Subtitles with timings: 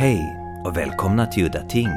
[0.00, 1.88] Hej och välkomna till Udda Ting,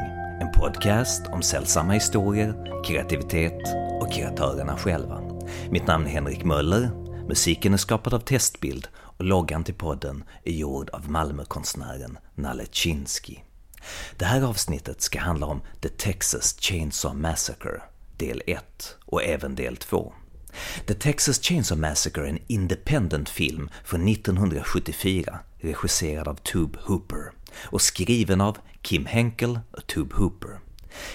[0.41, 3.62] en podcast om sällsamma historier, kreativitet
[4.01, 5.21] och kreatörerna själva.
[5.69, 6.89] Mitt namn är Henrik Möller,
[7.28, 13.37] musiken är skapad av Testbild och loggan till podden är gjord av Malmökonstnären Nalle Chinsky.
[14.17, 17.81] Det här avsnittet ska handla om The Texas Chainsaw Massacre,
[18.17, 20.13] del 1 och även del 2.
[20.88, 27.31] The Texas Chainsaw Massacre är en independent film från 1974 regisserad av Tube Hooper
[27.62, 30.59] och skriven av Kim Henkel och Tube Hooper.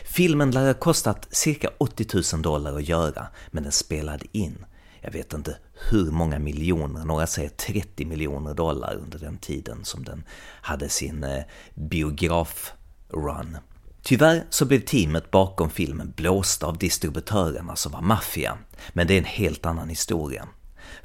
[0.05, 4.65] Filmen lär ha kostat cirka 80 000 dollar att göra, men den spelade in,
[5.01, 5.57] jag vet inte
[5.91, 10.25] hur många miljoner, några säger 30 miljoner dollar under den tiden som den
[10.63, 11.43] hade sin eh,
[11.75, 13.57] biograf-run.
[14.03, 18.59] Tyvärr så blev teamet bakom filmen blåsta av distributörerna som var maffia,
[18.93, 20.49] men det är en helt annan historia.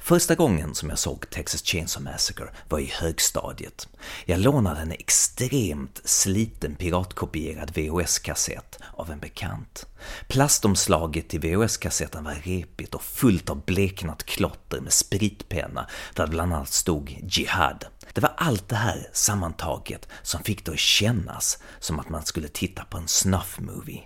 [0.04, 3.88] Första gången som jag såg Texas Chainsaw Massacre var i högstadiet.
[4.24, 9.86] Jag lånade en extremt sliten piratkopierad VHS-kassett av en bekant.
[10.28, 16.54] Plastomslaget till VHS-kassetten var repigt och fullt av bleknat klotter med spritpenna där det bland
[16.54, 17.84] annat stod Jihad.
[18.12, 22.48] Det var allt det här sammantaget som fick det att kännas som att man skulle
[22.48, 24.02] titta på en snuff-movie.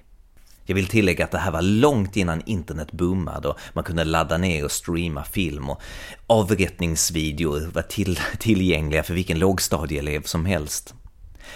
[0.68, 4.38] Jag vill tillägga att det här var långt innan internet boomade och man kunde ladda
[4.38, 5.82] ner och streama film och
[6.26, 10.94] avrättningsvideor var till, tillgängliga för vilken lågstadieelev som helst.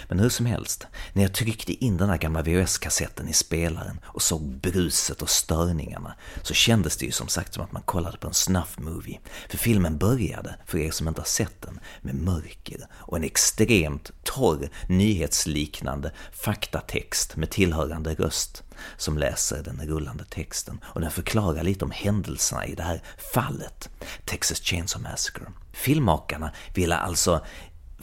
[0.07, 4.21] Men hur som helst, när jag tryckte in den här gamla VHS-kassetten i spelaren och
[4.21, 8.27] såg bruset och störningarna så kändes det ju som sagt som att man kollade på
[8.27, 9.19] en snuff-movie.
[9.49, 14.11] För filmen började, för er som inte har sett den, med mörker och en extremt
[14.23, 18.63] torr, nyhetsliknande faktatext med tillhörande röst
[18.97, 23.01] som läser den rullande texten och den förklarar lite om händelserna i det här
[23.33, 23.89] fallet,
[24.25, 25.45] Texas Chainsaw Massacre.
[25.73, 27.45] Filmmakarna ville alltså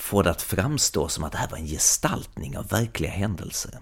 [0.00, 3.78] få det att framstå som att det här var en gestaltning av verkliga händelser.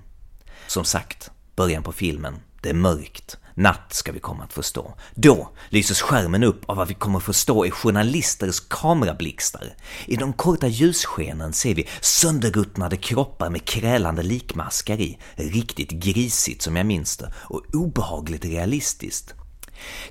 [0.66, 4.94] Som sagt, början på filmen, det är mörkt, natt ska vi komma att förstå.
[5.14, 9.74] Då lyses skärmen upp av vad vi kommer att förstå är journalisters kamerablixtar.
[10.06, 16.76] I de korta ljusskenen ser vi sönderruttnade kroppar med krälande likmaskar i, riktigt grisigt som
[16.76, 19.34] jag minns det, och obehagligt realistiskt.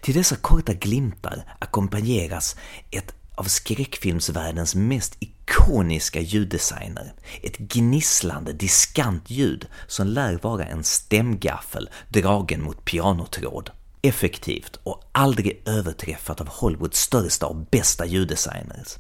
[0.01, 2.55] Till dessa korta glimtar ackompanjeras
[2.91, 7.13] ett av skräckfilmsvärldens mest ikoniska ljuddesigner.
[7.43, 13.71] Ett gnisslande, diskant ljud som lär vara en stämgaffel dragen mot pianotråd.
[14.01, 18.97] Effektivt och aldrig överträffat av Hollywoods största och bästa ljuddesigners.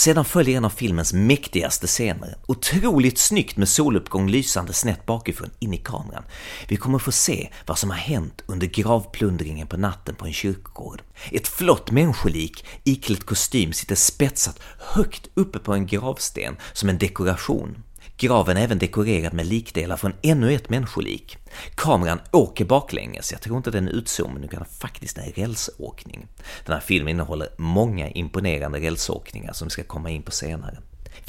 [0.00, 5.74] Sedan följer en av filmens mäktigaste scener, otroligt snyggt med soluppgång lysande snett bakifrån in
[5.74, 6.24] i kameran.
[6.68, 11.02] Vi kommer få se vad som har hänt under gravplundringen på natten på en kyrkogård.
[11.30, 17.82] Ett flott människolik iklätt kostym sitter spetsat högt uppe på en gravsten som en dekoration.
[18.20, 21.38] Graven är även dekorerad med likdelar från ännu ett människolik.
[21.74, 26.26] Kameran åker baklänges, jag tror inte den är utzoomad, utan faktiskt en rälsåkning.
[26.66, 30.78] Den här filmen innehåller många imponerande rälsåkningar som vi ska komma in på senare.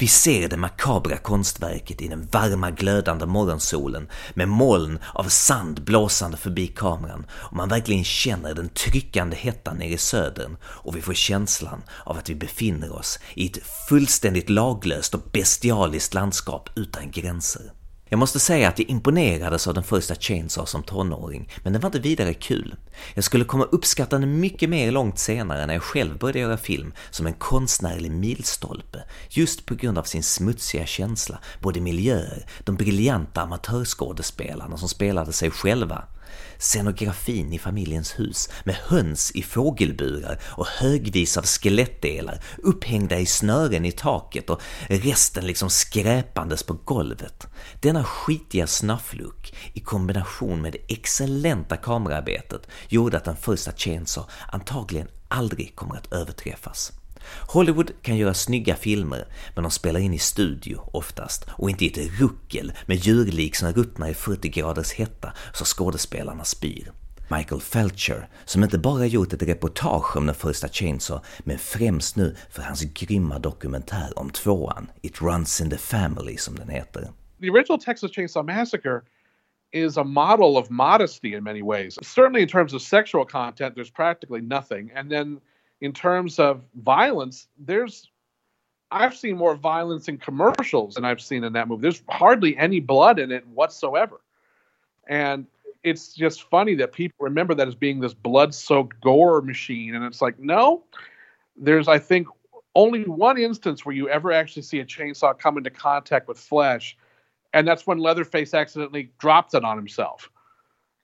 [0.02, 6.36] Vi ser det makabra konstverket i den varma glödande morgonsolen med moln av sand blåsande
[6.36, 11.14] förbi kameran och man verkligen känner den tryckande hettan nere i södern och vi får
[11.14, 13.58] känslan av att vi befinner oss i ett
[13.88, 17.81] fullständigt laglöst och bestialiskt landskap utan gränser.
[18.12, 21.88] Jag måste säga att jag imponerades av den första Chainsaw som tonåring, men den var
[21.88, 22.74] inte vidare kul.
[23.14, 26.92] Jag skulle komma uppskatta den mycket mer långt senare när jag själv började göra film
[27.10, 33.42] som en konstnärlig milstolpe, just på grund av sin smutsiga känsla, både miljöer, de briljanta
[33.42, 36.04] amatörskådespelarna som spelade sig själva,
[36.58, 43.84] scenografin i familjens hus med höns i fågelburar och högvis av skelettdelar upphängda i snören
[43.84, 47.46] i taket och resten liksom skräpandes på golvet.
[47.80, 55.08] Denna skitiga snufflook i kombination med det excellenta kamerarbetet gjorde att den första Chainsaw antagligen
[55.28, 56.92] aldrig kommer att överträffas.
[57.48, 59.24] Hollywood kan göra snygga filmer,
[59.54, 63.72] men de spelar in i studio oftast och inte i ett ruckel med djurlik som
[63.72, 66.92] ruttnar i 40 graders hetta så skådespelarna spyr.
[67.36, 72.36] Michael Felcher, som inte bara gjort ett reportage om den första Chainsaw, men främst nu
[72.50, 77.08] för hans grymma dokumentär om tvåan, It Runs in the Family som den heter.
[77.40, 79.00] The original Texas Chainsaw Massacre
[79.72, 81.98] is a model of modesty in many ways.
[82.02, 84.90] Certainly in terms of sexual content, there's practically nothing.
[84.96, 85.40] And then
[85.82, 88.08] in terms of violence, there's
[88.92, 91.82] I've seen more violence in commercials than I've seen in that movie.
[91.82, 94.20] There's hardly any blood in it whatsoever.
[95.08, 95.46] And
[95.82, 100.22] it's just funny that people remember that as being this blood-soaked gore machine and it's
[100.22, 100.84] like no
[101.56, 102.28] there's I think
[102.76, 106.96] only one instance where you ever actually see a chainsaw come into contact with flesh
[107.52, 110.30] and that's when Leatherface accidentally drops it on himself.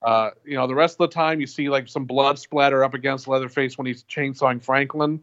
[0.03, 2.95] Uh, you know, the rest of the time you see like some blood splatter up
[2.95, 5.21] against Leatherface when he's chainsawing Franklin,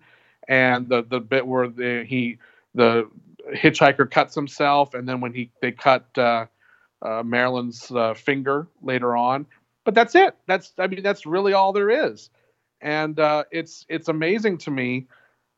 [0.47, 2.37] and the the bit where the, he
[2.73, 3.09] the
[3.53, 6.45] hitchhiker cuts himself, and then when he they cut uh,
[7.01, 9.45] uh, Marilyn's uh, finger later on.
[9.85, 10.35] But that's it.
[10.47, 12.29] That's I mean that's really all there is,
[12.81, 15.07] and uh, it's it's amazing to me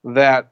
[0.03, 0.51] that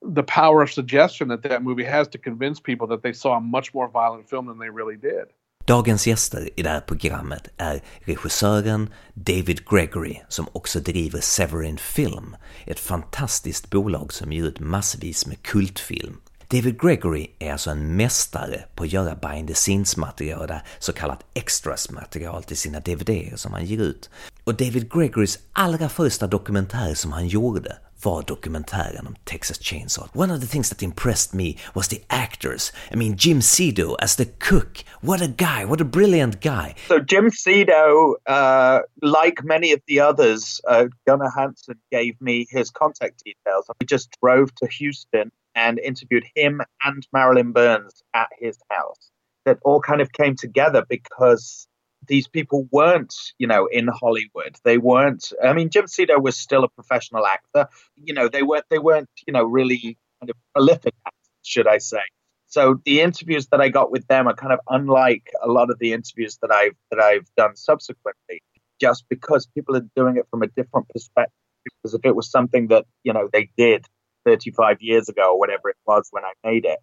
[0.00, 3.40] the power of suggestion that that movie has to convince people that they saw a
[3.40, 5.26] much more violent film than they really did.
[5.64, 12.36] Dagens gäster i det här programmet är regissören David Gregory som också driver Severin Film,
[12.66, 16.16] ett fantastiskt bolag som ger ut massvis med kultfilm.
[16.48, 21.24] David Gregory är alltså en mästare på att göra behind the scenes material, så kallat
[21.34, 24.10] extras material till sina DVD som han ger ut.
[24.44, 30.08] Och David Gregorys allra första dokumentär som han gjorde var dokumentären om Texas Chainsaw.
[30.14, 32.72] One of the things that impressed me was the actors.
[32.92, 34.84] I mean, Jim Siedow as the cook.
[35.00, 35.64] What a guy!
[35.64, 36.74] What a brilliant guy!
[36.88, 42.70] So Jim Siedow, uh, like many of the others, uh, Gunnar Hansen gave me his
[42.70, 43.66] contact details.
[43.80, 49.10] We just drove to Houston and interviewed him and Marilyn Burns at his house.
[49.44, 51.66] That all kind of came together because
[52.06, 54.56] these people weren't, you know, in Hollywood.
[54.64, 55.32] They weren't.
[55.42, 57.68] I mean, Jim Siedow was still a professional actor.
[57.96, 58.64] You know, they weren't.
[58.70, 62.02] They weren't, you know, really kind of prolific actors, should I say?
[62.46, 65.78] So the interviews that I got with them are kind of unlike a lot of
[65.78, 68.42] the interviews that I've that I've done subsequently,
[68.80, 71.32] just because people are doing it from a different perspective.
[71.64, 73.86] Because if it was something that you know they did
[74.26, 76.78] 35 years ago or whatever it was when I made it,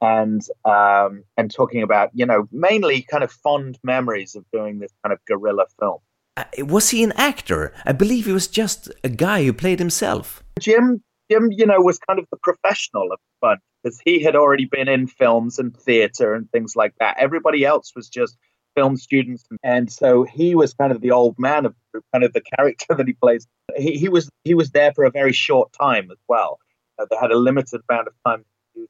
[0.00, 4.92] and um, and talking about you know mainly kind of fond memories of doing this
[5.02, 5.98] kind of guerrilla film.
[6.36, 7.72] Uh, was he an actor?
[7.84, 10.42] I believe he was just a guy who played himself.
[10.58, 14.34] Jim, Jim, you know, was kind of the professional of the bunch because he had
[14.34, 17.16] already been in films and theater and things like that.
[17.18, 18.36] Everybody else was just
[18.74, 21.74] film students, and so he was kind of the old man of
[22.12, 23.46] kind of the character that he plays.
[23.76, 26.58] He, he was he was there for a very short time as well.
[26.98, 28.44] Uh, they had a limited amount of time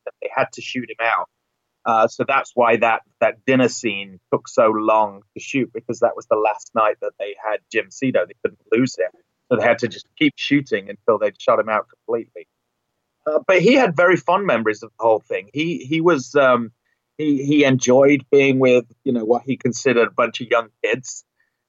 [0.05, 1.29] that they had to shoot him out.
[1.87, 6.17] Uh, so that's why that that dinner scene took so long to shoot because that
[6.17, 8.27] was the last night that they had Jim Siedow.
[8.27, 9.11] They couldn't lose him,
[9.49, 12.47] so they had to just keep shooting until they'd shot him out completely.
[13.27, 15.51] Uh, but he had very fond memories of the whole thing.
[15.53, 16.73] He he was um,
[17.19, 21.25] he he enjoyed being with you know what he considered a bunch of young kids.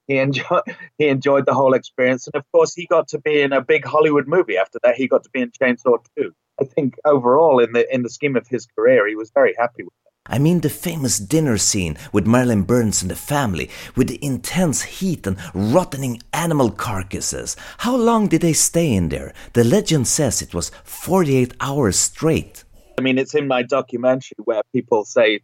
[0.08, 0.64] He enjoyed
[0.98, 3.86] he enjoyed the whole experience, and of course he got to be in a big
[3.86, 4.58] Hollywood movie.
[4.58, 6.34] After that, he got to be in Chainsaw Two.
[6.60, 9.84] I think overall, in the in the scheme of his career, he was very happy
[9.84, 10.12] with it.
[10.28, 14.82] I mean the famous dinner scene with Marilyn Burns and the family, with the intense
[14.82, 17.56] heat and rotting animal carcasses.
[17.80, 19.34] How long did they stay in there?
[19.54, 22.64] The legend says it was 48 hours straight.
[22.98, 25.42] I mean, it's in my documentary where people say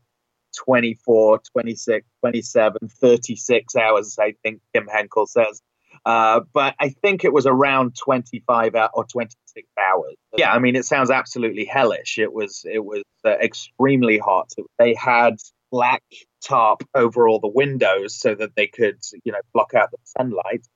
[0.58, 5.62] 24, 26, 27, 36 hours, I think Kim Henkel says.
[6.06, 10.16] Uh, but I think it was around 25 or 26 hours.
[10.36, 12.18] Yeah, I mean, it sounds absolutely hellish.
[12.18, 14.52] It was it was uh, extremely hot.
[14.80, 15.36] They had
[15.72, 16.04] black
[16.44, 20.68] tarp over all the windows so that they could, you know, block out the sunlight.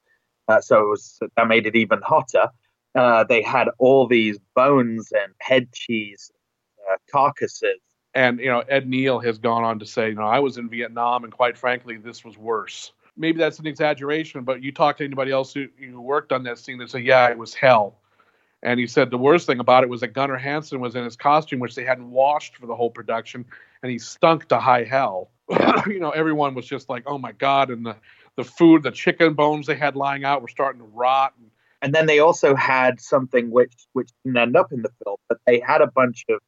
[0.48, 2.50] Uh, so it was, that made it even hotter.
[2.94, 6.32] Uh, they had all these bones and head cheese
[6.90, 7.80] uh, carcasses.
[8.14, 10.70] And you know, Ed Neal has gone on to say, you know, I was in
[10.70, 15.04] Vietnam, and quite frankly, this was worse maybe that's an exaggeration, but you talk to
[15.04, 18.00] anybody else who, who worked on that scene, they say, yeah, it was hell.
[18.64, 21.16] And he said the worst thing about it was that Gunnar Hansen was in his
[21.16, 23.46] costume, which they hadn't washed for the whole production,
[23.84, 25.30] and he stunk to high hell.
[25.88, 27.70] you know, everyone was just like, oh my God.
[27.70, 27.96] And the,
[28.36, 31.34] the food, the chicken bones they had lying out were starting to rot.
[31.82, 35.38] And then they also had something which, which didn't end up in the film, but
[35.46, 36.40] they had a bunch of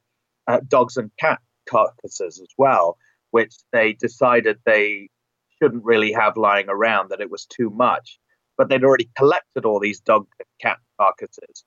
[0.48, 2.98] uh, dogs and cat carcasses as well,
[3.30, 5.10] which they decided they
[5.62, 8.18] shouldn't really have lying around, that it was too much.
[8.56, 11.64] But they'd already collected all these dog and cat carcasses.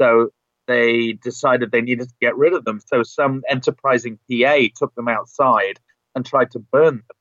[0.00, 0.30] So
[0.66, 2.80] they decided they needed to get rid of them.
[2.86, 5.78] So some enterprising PA took them outside
[6.14, 7.16] and tried to burn them.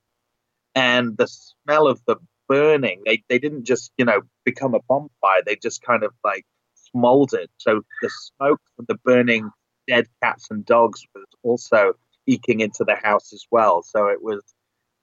[0.76, 2.16] And the smell of the
[2.48, 5.42] burning, they, they didn't just, you know, become a bonfire.
[5.46, 7.50] They just kind of like smoldered.
[7.58, 9.50] So the smoke from the burning
[9.88, 11.94] dead cats and dogs was also
[12.28, 13.84] eking into the house as well.
[13.84, 14.44] So it was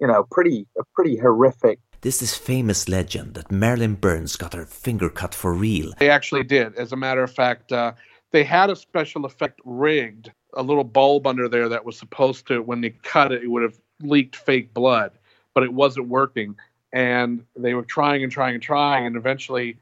[0.00, 1.78] you know, pretty a pretty horrific.
[2.00, 5.92] This is famous legend that Marilyn Burns got her finger cut for real.
[5.98, 6.76] They actually did.
[6.76, 7.92] As a matter of fact, uh,
[8.30, 12.62] they had a special effect rigged, a little bulb under there that was supposed to,
[12.62, 15.10] when they cut it, it would have leaked fake blood,
[15.54, 16.54] but it wasn't working.
[16.92, 19.78] And they were trying and trying and trying, and eventually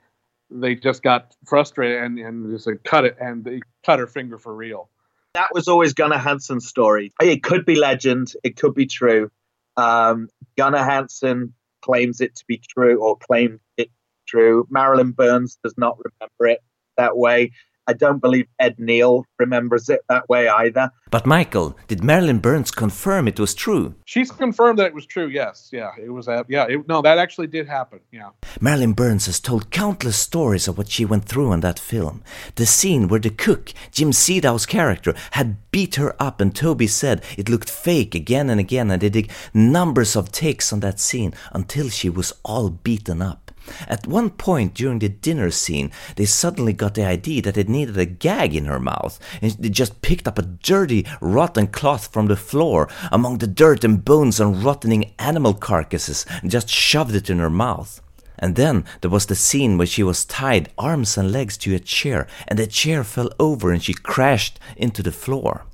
[0.50, 4.38] they just got frustrated and, and just said, cut it, and they cut her finger
[4.38, 4.88] for real.
[5.35, 7.12] That was always Gunnar Hansen's story.
[7.20, 9.30] It could be legend, it could be true.
[9.76, 13.90] Um, Gunnar Hansen claims it to be true or claimed it
[14.26, 14.66] true.
[14.71, 16.61] Marilyn Burns does not remember it
[16.97, 17.52] that way.
[17.87, 20.90] I don't believe Ed Neal remembers it that way either.
[21.11, 23.95] But Michael, did Marilyn Burns confirm it was true?
[24.05, 25.28] She's confirmed that it was true.
[25.28, 26.26] Yes, yeah, it was.
[26.26, 28.00] Uh, yeah, it, no, that actually did happen.
[28.11, 28.31] Yeah.
[28.61, 32.23] Marilyn Burns has told countless stories of what she went through in that film.
[32.57, 37.23] The scene where the cook, Jim Siedow's character, had beat her up, and Toby said
[37.38, 41.35] it looked fake again and again, and they did numbers of takes on that scene
[41.52, 43.46] until she was all beaten up.
[43.88, 47.96] At one point during the dinner scene, they suddenly got the idea that it needed
[47.99, 52.26] a gag in her mouth, and they just picked up a dirty, rotten cloth from
[52.26, 57.30] the floor among the dirt and bones and rotting animal carcasses and just shoved it
[57.30, 58.00] in her mouth.
[58.38, 61.78] And then there was the scene where she was tied arms and legs to a
[61.78, 65.64] chair, and the chair fell over and she crashed into the floor.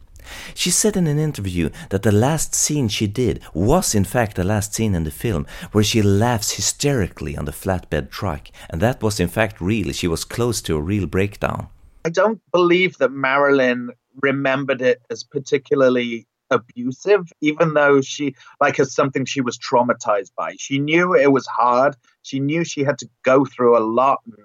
[0.54, 4.44] She said in an interview that the last scene she did was in fact the
[4.44, 9.02] last scene in the film where she laughs hysterically on the flatbed truck, and that
[9.02, 9.92] was in fact real.
[9.92, 11.68] She was close to a real breakdown.
[12.04, 18.94] I don't believe that Marilyn remembered it as particularly abusive, even though she, like, as
[18.94, 20.54] something she was traumatized by.
[20.58, 21.96] She knew it was hard.
[22.22, 24.36] She knew she had to go through a lot and,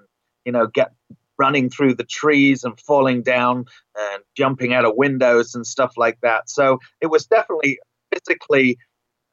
[0.44, 0.92] you know, get
[1.38, 3.64] running through the trees and falling down
[3.96, 6.50] and jumping out of windows and stuff like that.
[6.50, 7.78] So it was definitely
[8.12, 8.78] physically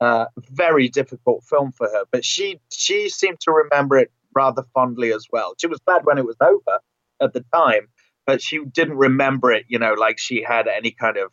[0.01, 2.03] uh, very difficult film for her.
[2.11, 5.53] But she she seemed to remember it rather fondly as well.
[5.59, 6.79] She was glad when it was over
[7.21, 7.87] at the time,
[8.25, 9.65] but she didn't remember it.
[9.67, 11.31] You know, like she had any kind of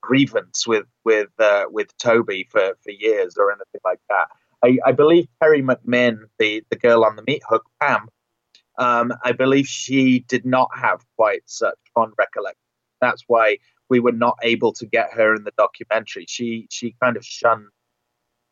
[0.00, 4.26] grievance with with uh, with Toby for for years or anything like that.
[4.64, 8.08] I, I believe Teri McMinn, the the girl on the meat hook, Pam,
[8.82, 12.58] um, I believe she did not have quite such fond recollection.
[13.00, 13.58] That's why
[13.88, 16.26] we were not able to get her in the documentary.
[16.28, 17.68] She she kind of shunned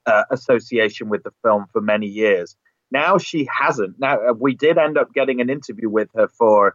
[0.06, 2.56] uh, association with the film for many years.
[2.92, 3.98] Now she hasn't.
[3.98, 6.74] Now uh, we did end up getting an interview with her for,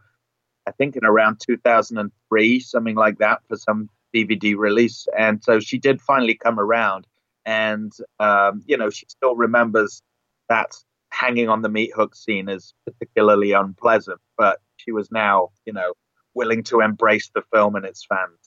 [0.66, 5.78] I think, in around 2003, something like that, for some DVD release, and so she
[5.78, 7.06] did finally come around.
[7.46, 10.02] And um, you know, she still remembers
[10.50, 10.76] that
[11.16, 15.94] hanging on the meat hook scene is particularly unpleasant, but she was now, you know,
[16.34, 18.38] willing to embrace the film and its fans.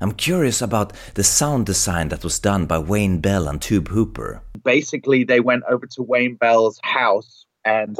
[0.00, 4.42] I'm curious about the sound design that was done by Wayne Bell and Tobe Hooper.
[4.62, 7.98] Basically, they went over to Wayne Bell's house and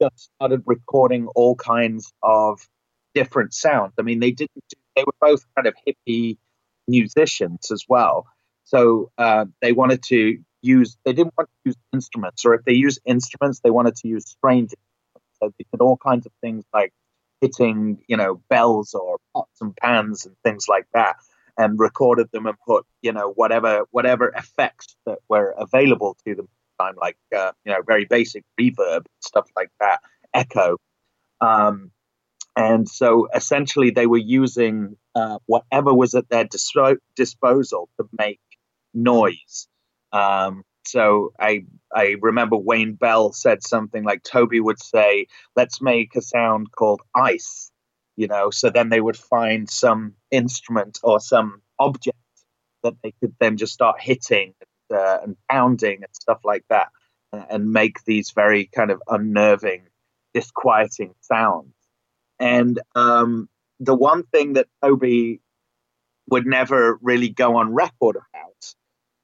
[0.00, 2.60] just started recording all kinds of
[3.14, 3.94] different sounds.
[3.98, 4.62] I mean, they didn't.
[4.94, 6.36] They were both kind of hippie
[6.86, 8.26] musicians as well,
[8.64, 12.72] so uh, they wanted to use they didn't want to use instruments, or if they
[12.72, 15.38] use instruments, they wanted to use strange instruments.
[15.40, 16.92] So they did all kinds of things like
[17.40, 21.16] hitting, you know, bells or pots and pans and things like that,
[21.56, 26.46] and recorded them and put, you know, whatever whatever effects that were available to them
[26.46, 30.00] at the time, like uh, you know, very basic reverb stuff like that,
[30.34, 30.76] echo.
[31.40, 31.90] Um,
[32.56, 38.40] and so essentially, they were using uh, whatever was at their dispo- disposal to make
[38.92, 39.68] noise.
[40.12, 41.64] Um, so I
[41.94, 45.26] I remember Wayne Bell said something like Toby would say,
[45.56, 47.70] "Let's make a sound called ice,"
[48.16, 48.50] you know.
[48.50, 52.16] So then they would find some instrument or some object
[52.82, 54.54] that they could then just start hitting
[54.92, 56.88] uh, and pounding and stuff like that,
[57.32, 59.88] and make these very kind of unnerving,
[60.34, 61.74] disquieting sounds.
[62.38, 63.48] And um,
[63.80, 65.40] the one thing that Toby
[66.28, 68.74] would never really go on record about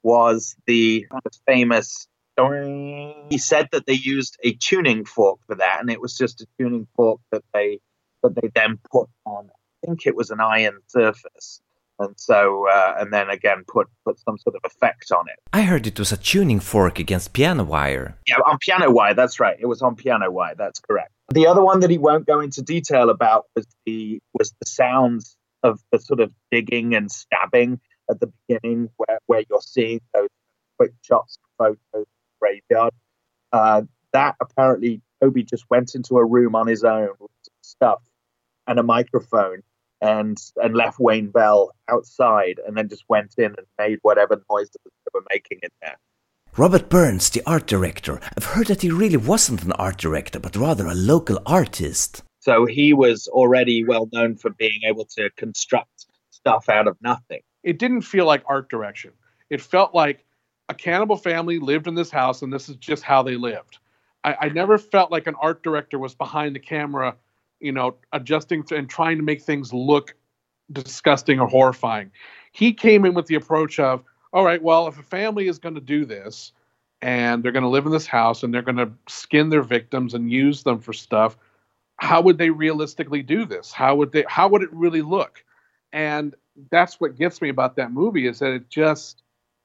[0.06, 1.04] was the
[1.46, 2.06] famous.
[2.38, 6.46] He said that they used a tuning fork for that, and it was just a
[6.58, 7.80] tuning fork that they
[8.22, 9.50] that they then put on.
[9.50, 11.60] I think it was an iron surface,
[11.98, 15.40] and so uh, and then again put put some sort of effect on it.
[15.52, 18.16] I heard it was a tuning fork against piano wire.
[18.28, 19.14] Yeah, on piano wire.
[19.14, 19.56] That's right.
[19.58, 20.54] It was on piano wire.
[20.56, 21.12] That's correct.
[21.32, 25.36] The other one that he won't go into detail about was the was the sounds
[25.64, 30.28] of the sort of digging and stabbing at the beginning where, where you're seeing those
[30.78, 32.06] quick shots, photos,
[32.40, 32.92] graveyard.
[33.52, 33.82] Uh,
[34.12, 37.30] that apparently Toby just went into a room on his own with
[37.62, 38.02] stuff
[38.66, 39.62] and a microphone
[40.00, 44.76] and and left Wayne Bell outside and then just went in and made whatever noises
[44.84, 45.96] they were making in there.
[46.56, 50.56] Robert Burns, the art director, I've heard that he really wasn't an art director, but
[50.56, 52.22] rather a local artist.
[52.40, 57.40] So he was already well known for being able to construct stuff out of nothing
[57.66, 59.10] it didn't feel like art direction.
[59.50, 60.24] It felt like
[60.68, 63.78] a cannibal family lived in this house and this is just how they lived.
[64.22, 67.16] I, I never felt like an art director was behind the camera,
[67.58, 70.14] you know, adjusting to, and trying to make things look
[70.70, 72.12] disgusting or horrifying.
[72.52, 75.74] He came in with the approach of, all right, well, if a family is going
[75.74, 76.52] to do this
[77.02, 80.14] and they're going to live in this house and they're going to skin their victims
[80.14, 81.36] and use them for stuff,
[81.96, 83.72] how would they realistically do this?
[83.72, 85.42] How would they how would it really look?
[85.92, 86.34] And
[86.70, 89.22] that's what gets me about that movie is that it just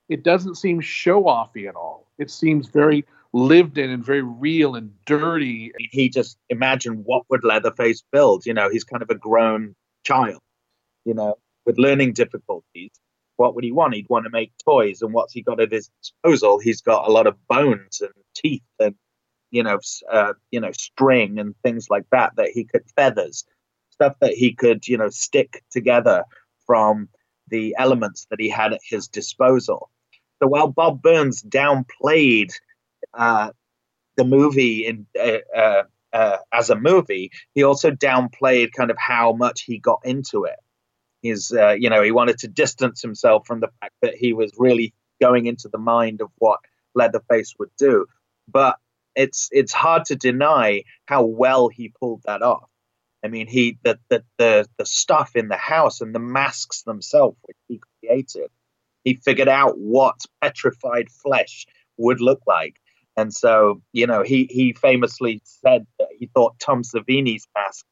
[0.09, 2.07] it doesn't seem show offy at all.
[2.17, 5.71] It seems very lived in and very real and dirty.
[5.91, 8.45] He just imagined what would Leatherface build.
[8.45, 9.73] You know, he's kind of a grown
[10.05, 10.41] child,
[11.05, 12.91] you know, with learning difficulties.
[13.37, 13.95] What would he want?
[13.95, 16.59] He'd want to make toys, and what's he got at his disposal?
[16.59, 18.95] He's got a lot of bones and teeth and
[19.49, 19.79] you know,
[20.09, 23.43] uh, you know, string and things like that that he could feathers,
[23.89, 26.23] stuff that he could you know stick together
[26.71, 27.09] from
[27.49, 29.89] the elements that he had at his disposal.
[30.41, 32.53] So while Bob Burns downplayed
[33.13, 33.49] uh,
[34.15, 39.33] the movie in uh, uh, uh, as a movie, he also downplayed kind of how
[39.33, 40.59] much he got into it.
[41.21, 44.53] He's, uh, you know, he wanted to distance himself from the fact that he was
[44.57, 46.61] really going into the mind of what
[46.95, 48.05] Leatherface would do.
[48.47, 48.77] But
[49.13, 52.70] it's it's hard to deny how well he pulled that off.
[53.23, 57.37] I mean, he the the the, the stuff in the house and the masks themselves,
[57.43, 58.49] which he created,
[59.03, 61.65] he figured out what petrified flesh
[61.97, 62.75] would look like.
[63.17, 67.85] And so, you know, he, he famously said that he thought Tom Savini's mask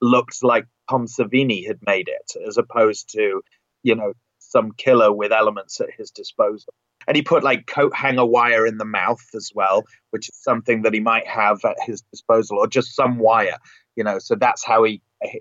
[0.00, 3.42] looked like Tom Savini had made it, as opposed to,
[3.82, 4.12] you know,
[4.50, 6.74] some killer with elements at his disposal.
[7.06, 10.82] And he put like coat hanger wire in the mouth as well, which is something
[10.82, 13.56] that he might have at his disposal, or just some wire,
[13.96, 14.18] you know.
[14.18, 15.00] So that's how he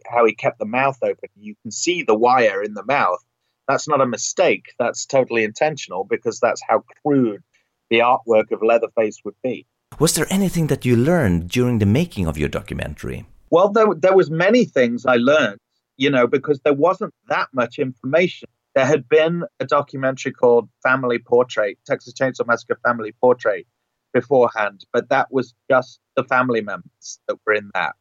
[0.09, 1.29] how he kept the mouth open.
[1.37, 3.23] You can see the wire in the mouth.
[3.67, 4.73] That's not a mistake.
[4.79, 7.43] That's totally intentional because that's how crude
[7.89, 9.65] the artwork of Leatherface would be.
[9.99, 13.25] Was there anything that you learned during the making of your documentary?
[13.49, 15.59] Well, there, there was many things I learned,
[15.97, 18.47] you know, because there wasn't that much information.
[18.75, 23.65] There had been a documentary called Family Portrait, Texas Chainsaw Massacre Family Portrait,
[24.13, 27.93] beforehand, but that was just the family members that were in that.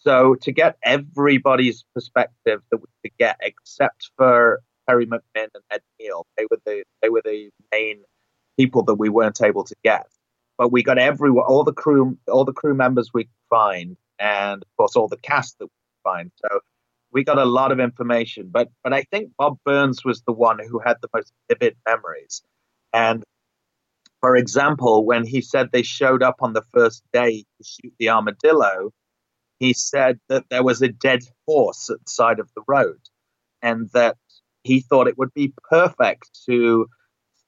[0.00, 5.82] So to get everybody's perspective that we could get, except for Teri McMinn and Ed
[6.00, 8.02] Neal, they were the they were the main
[8.56, 10.06] people that we weren't able to get.
[10.56, 14.62] But we got everyone, all the crew, all the crew members we could find, and
[14.62, 16.30] of course all the cast that we could find.
[16.36, 16.60] So
[17.12, 18.48] we got a lot of information.
[18.50, 22.42] But but I think Bob Burns was the one who had the most vivid memories.
[22.92, 23.24] And
[24.20, 28.10] for example, when he said they showed up on the first day to shoot the
[28.10, 28.90] armadillo,
[29.58, 33.00] he said that there was a dead horse at the side of the road,
[33.62, 34.16] and that
[34.62, 36.86] he thought it would be perfect to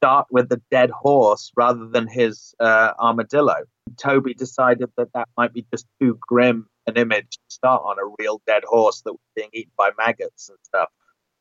[0.01, 3.57] start with the dead horse rather than his uh, armadillo.
[3.99, 8.15] Toby decided that that might be just too grim an image to start on a
[8.19, 10.89] real dead horse that was being eaten by maggots and stuff.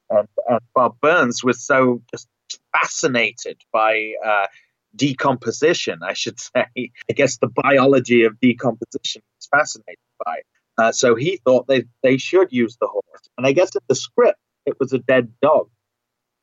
[0.09, 2.27] And, and Bob Burns was so just
[2.73, 4.47] fascinated by uh,
[4.93, 6.65] decomposition, I should say.
[6.75, 10.41] I guess the biology of decomposition was fascinated by.
[10.77, 13.29] Uh, so he thought they, they should use the horse.
[13.37, 15.69] And I guess in the script, it was a dead dog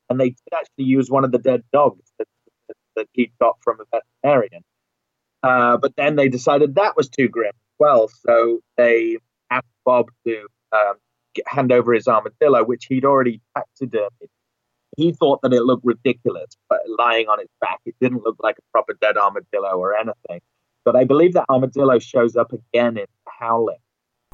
[0.09, 2.27] and they did actually use one of the dead dogs that,
[2.95, 4.63] that, he got from a veterinarian.
[5.43, 9.17] Uh, but then they decided that was too grim well, so they
[9.51, 10.95] asked Bob to um,
[11.33, 14.29] get, hand over his armadillo, which he'd already taxidermied.
[14.95, 18.57] He thought that it looked ridiculous, but lying on its back, it didn't look like
[18.57, 20.41] a proper dead armadillo or anything.
[20.85, 23.77] But I believe that armadillo shows up again in Howling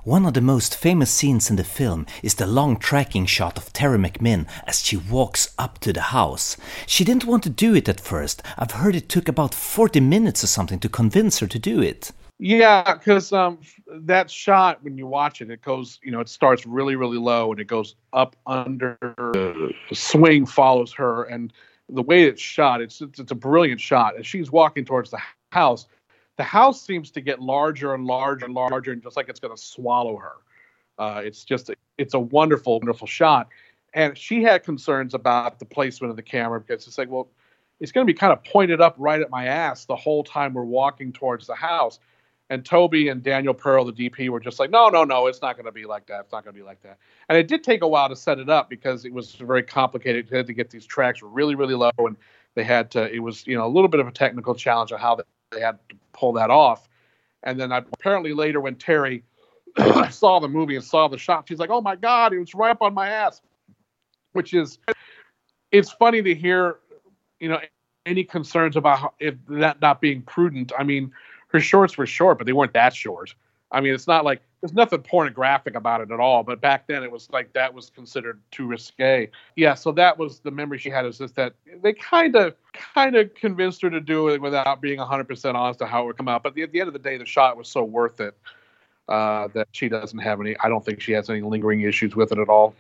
[0.03, 3.71] one of the most famous scenes in the film is the long tracking shot of
[3.71, 6.57] Teri McMinn as she walks up to the house.
[6.85, 8.43] She didn't want to do it at first.
[8.57, 12.11] I've heard it took about 40 minutes or something to convince her to do it.
[12.37, 16.65] Yeah, because um, that shot, when you watch it, it goes, you know, it starts
[16.65, 18.97] really, really low and it goes up under.
[19.15, 21.53] The swing follows her, and
[21.87, 24.17] the way it's shot, it's, it's, it's a brilliant shot.
[24.17, 25.19] As she's walking towards the
[25.53, 25.85] house,
[26.37, 29.55] the house seems to get larger and larger and larger, and just like it's going
[29.55, 30.33] to swallow her.
[30.97, 33.49] Uh, it's just it's a wonderful, wonderful shot.
[33.93, 37.29] And she had concerns about the placement of the camera because it's like, well,
[37.79, 40.53] it's going to be kind of pointed up right at my ass the whole time
[40.53, 41.99] we're walking towards the house.
[42.49, 45.55] And Toby and Daniel Pearl, the DP, were just like, no, no, no, it's not
[45.55, 46.21] going to be like that.
[46.21, 46.97] It's not going to be like that.
[47.29, 50.27] And it did take a while to set it up because it was very complicated.
[50.29, 52.17] They had to get these tracks really, really low, and
[52.53, 53.11] they had to.
[53.11, 55.17] It was, you know, a little bit of a technical challenge on how
[55.53, 56.87] they had to pull that off.
[57.43, 59.23] And then apparently later, when Teri
[60.11, 62.71] saw the movie and saw the shot, she's like, "Oh my God, it was right
[62.71, 63.41] up on my ass,"
[64.31, 64.79] which is
[65.71, 66.77] it's funny to hear,
[67.39, 67.59] you know,
[68.05, 70.71] any concerns about how, if that not being prudent.
[70.77, 71.11] I mean,
[71.47, 73.33] her shorts were short, but they weren't that short.
[73.71, 76.41] I mean, it's not like there's nothing pornographic about it at all.
[76.41, 79.29] But back then, it was like that was considered too risque.
[79.57, 81.05] Yeah, so that was the memory she had.
[81.05, 84.99] Is just that they kind of kind of convinced her to do it without being
[84.99, 86.43] 100 percent honest to how it would come out.
[86.43, 88.37] But at the end of the day, the shot was so worth it
[89.09, 90.55] uh, that she doesn't have any.
[90.63, 92.73] I don't think she has any lingering issues with it at all.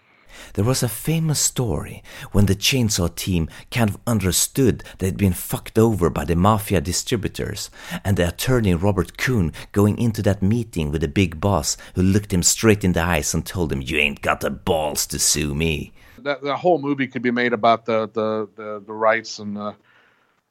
[0.53, 5.77] There was a famous story when the chainsaw team kind of understood they'd been fucked
[5.77, 7.69] over by the mafia distributors,
[8.03, 12.33] and the attorney Robert Kuhn going into that meeting with the big boss who looked
[12.33, 15.53] him straight in the eyes and told him, You ain't got the balls to sue
[15.53, 15.93] me.
[16.19, 19.75] That, the whole movie could be made about the, the, the, the rights and the,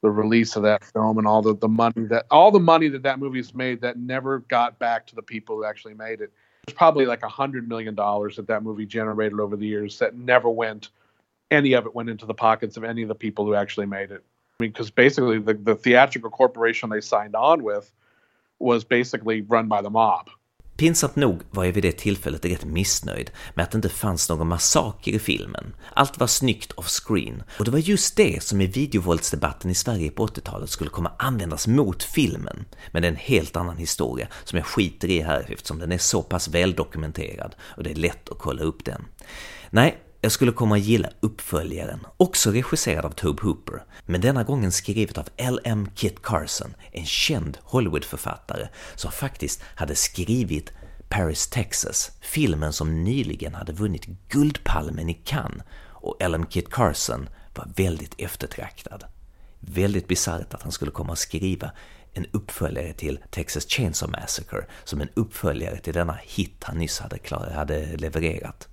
[0.01, 3.03] the release of that film and all the, the money that all the money that
[3.03, 6.31] that movie's made that never got back to the people who actually made it
[6.65, 10.15] there's probably like a hundred million dollars that that movie generated over the years that
[10.15, 10.89] never went.
[11.51, 14.11] Any of it went into the pockets of any of the people who actually made
[14.11, 14.23] it.
[14.59, 17.91] I mean, because basically the, the theatrical corporation they signed on with
[18.59, 20.29] was basically run by the mob.
[20.77, 24.47] Pinsamt nog var jag vid det tillfället rätt missnöjd med att det inte fanns någon
[24.47, 25.75] massaker i filmen.
[25.93, 30.27] Allt var snyggt off-screen, och det var just det som i videovåldsdebatten i Sverige på
[30.27, 32.65] 80-talet skulle komma användas mot filmen.
[32.91, 35.97] Men det är en helt annan historia som jag skiter i här eftersom den är
[35.97, 39.05] så pass väldokumenterad och det är lätt att kolla upp den.
[39.69, 44.71] Nej, jag skulle komma att gilla uppföljaren, också regisserad av Tobe Hooper, men denna gången
[44.71, 45.89] skrivet av L.M.
[45.95, 50.71] Kit Carson, en känd Hollywoodförfattare som faktiskt hade skrivit
[51.09, 56.45] Paris, Texas, filmen som nyligen hade vunnit Guldpalmen i Cannes och L.M.
[56.45, 59.03] Kit Carson var väldigt eftertraktad.
[59.59, 61.71] Väldigt bisarrt att han skulle komma att skriva
[62.13, 67.17] en uppföljare till Texas Chainsaw Massacre som en uppföljare till denna hit han nyss hade,
[67.17, 68.67] klar, hade levererat.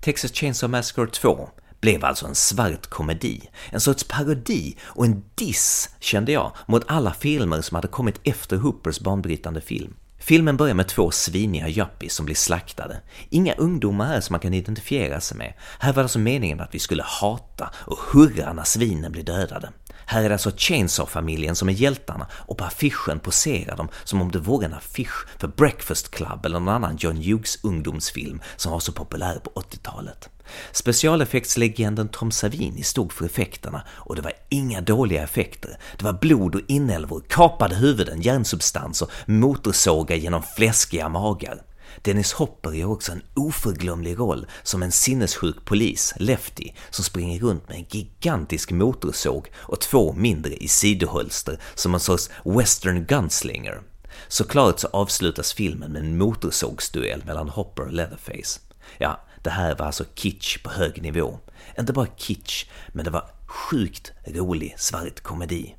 [0.00, 1.48] Texas Chainsaw Massacre 2
[1.80, 7.14] blev alltså en svart komedi, en sorts parodi och en diss, kände jag, mot alla
[7.14, 9.94] filmer som hade kommit efter Hoopers banbrytande film.
[10.18, 13.00] Filmen börjar med två sviniga yuppies som blir slaktade.
[13.30, 15.54] Inga ungdomar här som man kan identifiera sig med.
[15.78, 19.72] Här var det alltså meningen att vi skulle hata och hurra när svinen blir dödade.
[20.10, 24.30] Här är det alltså Chainsaw-familjen som är hjältarna och på affischen poserar de som om
[24.30, 28.80] det vore en affisch för Breakfast Club eller någon annan John Hughes ungdomsfilm som var
[28.80, 30.28] så populär på 80-talet.
[30.72, 35.78] Specialeffektslegenden Tom Savini stod för effekterna och det var inga dåliga effekter.
[35.98, 41.62] Det var blod och inälvor, kapade huvuden, hjärnsubstanser, motorsågar genom fläskiga magar.
[42.02, 47.68] Dennis Hopper gör också en oförglömlig roll som en sinnessjuk polis, Lefty, som springer runt
[47.68, 53.82] med en gigantisk motorsåg och två mindre i sidohölster som en sorts western gunslinger.
[54.28, 58.60] Såklart så avslutas filmen med en motorsågsduell mellan Hopper och Leatherface.
[58.98, 61.38] Ja, det här var alltså kitsch på hög nivå.
[61.78, 65.74] Inte bara kitsch, men det var sjukt rolig svart komedi.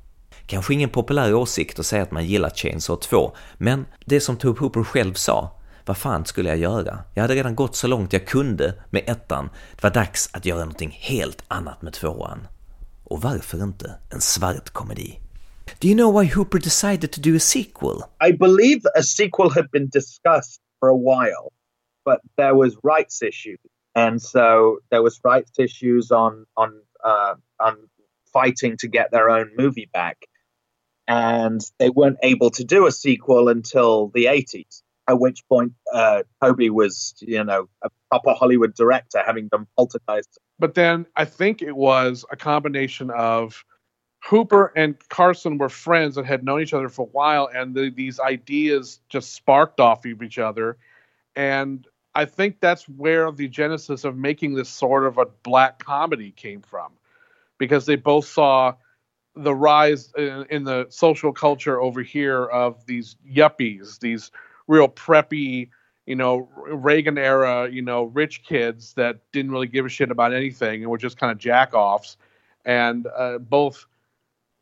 [0.47, 4.59] Kanske ingen populär åsikt att säga att man gillar Chainsaw 2, men det som Tobe
[4.59, 5.58] Hooper själv sa,
[5.89, 6.99] vad fan skulle jag göra?
[7.13, 9.49] Jag hade redan gått så långt jag kunde med ettan.
[9.75, 12.47] Det var dags att göra någonting helt annat med tvåan.
[13.03, 15.19] Och varför inte en svart komedi?
[15.79, 17.97] Do you know why Hooper decided to do a sequel?
[18.29, 21.49] I believe a sequel had been discussed for a while,
[22.05, 23.59] but there was rights issues,
[23.95, 26.69] and so there was rights issues on on
[27.03, 27.75] uh, on
[28.33, 30.17] fighting to get their own movie back,
[31.07, 36.21] and they weren't able to do a sequel until the 80s at which point uh,
[36.41, 40.37] Toby was, you know, a proper Hollywood director, having done Poltergeist.
[40.59, 43.65] But then I think it was a combination of
[44.23, 47.89] Hooper and Carson were friends and had known each other for a while, and the,
[47.89, 50.77] these ideas just sparked off of each other.
[51.35, 56.31] And I think that's where the genesis of making this sort of a black comedy
[56.31, 56.91] came from,
[57.57, 58.75] because they both saw
[59.35, 64.31] the rise in, in the social culture over here of these yuppies, these
[64.69, 65.69] real preppy,
[66.05, 70.33] you know, Reagan era, you know, rich kids that didn't really give a shit about
[70.33, 72.15] anything and were just kind of jack offs.
[72.63, 73.85] And uh, both,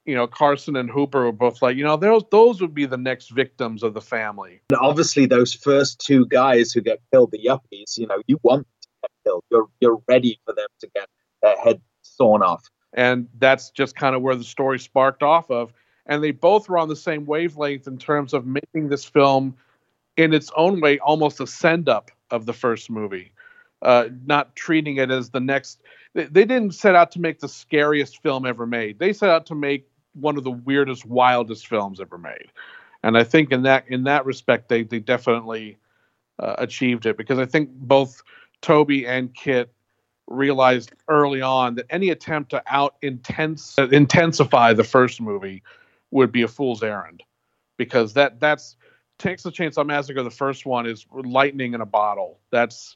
[0.06, 2.98] you know, Carson and Hooper were both like, you know, those those would be the
[2.98, 4.62] next victims of the family.
[4.70, 8.66] And obviously, those first two guys who get killed, the yuppies, you know, you want
[8.66, 9.44] them to get killed.
[9.52, 11.10] You're you're ready for them to get
[11.44, 12.64] their head sawn off.
[12.94, 15.74] And that's just kind of where the story sparked off of.
[16.06, 19.58] And they both were on the same wavelength in terms of making this film
[20.18, 23.32] in its own way almost a send up of the first movie
[23.84, 25.82] uh, not treating it as the next
[26.14, 28.98] they, they, didn't set out to make the scariest film ever made.
[28.98, 32.48] They set out to make one of the weirdest wildest films ever made.
[33.04, 35.78] And i think in that in that respect they they definitely
[36.40, 38.22] uh, achieved it because i think both
[38.62, 39.72] toby and kit
[40.26, 45.64] realized early on that any attempt to out intense intensify the first movie
[46.12, 47.24] would be a fool's errand
[47.78, 48.76] because that that's
[49.20, 52.40] Texas Chainsaw Massacre, the first one, is lightning in a bottle.
[52.52, 52.96] That's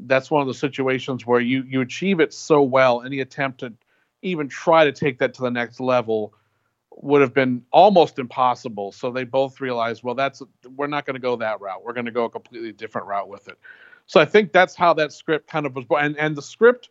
[0.00, 3.02] that's one of the situations where you you achieve it so well.
[3.02, 3.72] Any attempt to
[4.22, 6.34] even try to take that to the next level
[7.00, 8.90] would have been almost impossible.
[8.92, 10.42] So they both realized, well, that's
[10.76, 11.84] we're not going to go that route.
[11.84, 13.58] We're going to go a completely different route with it.
[14.06, 16.04] So I think that's how that script kind of was born.
[16.04, 16.90] And and the script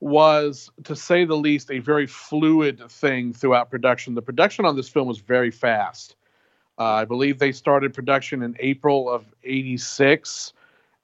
[0.00, 4.14] was, to say the least, a very fluid thing throughout production.
[4.14, 6.16] The production on this film was very fast.
[6.78, 10.52] Uh, I believe they started production in April of '86,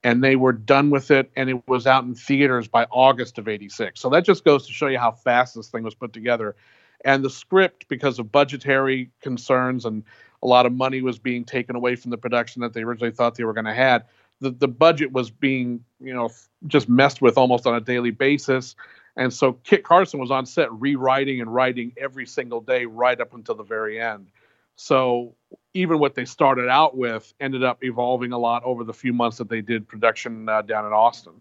[0.02, 3.48] and they were done with it, and it was out in theaters by August of
[3.48, 4.00] '86.
[4.00, 6.56] So that just goes to show you how fast this thing was put together.
[7.04, 10.02] And the script, because of budgetary concerns and
[10.42, 13.34] a lot of money was being taken away from the production that they originally thought
[13.34, 14.04] they were going to have,
[14.40, 16.30] the, the budget was being, you know,
[16.66, 18.74] just messed with almost on a daily basis.
[19.16, 23.34] And so Kit Carson was on set rewriting and writing every single day right up
[23.34, 24.28] until the very end.
[24.76, 25.34] So
[25.74, 29.38] even what they started out with ended up evolving a lot over the few months
[29.38, 31.40] that they did production uh, down in Austin.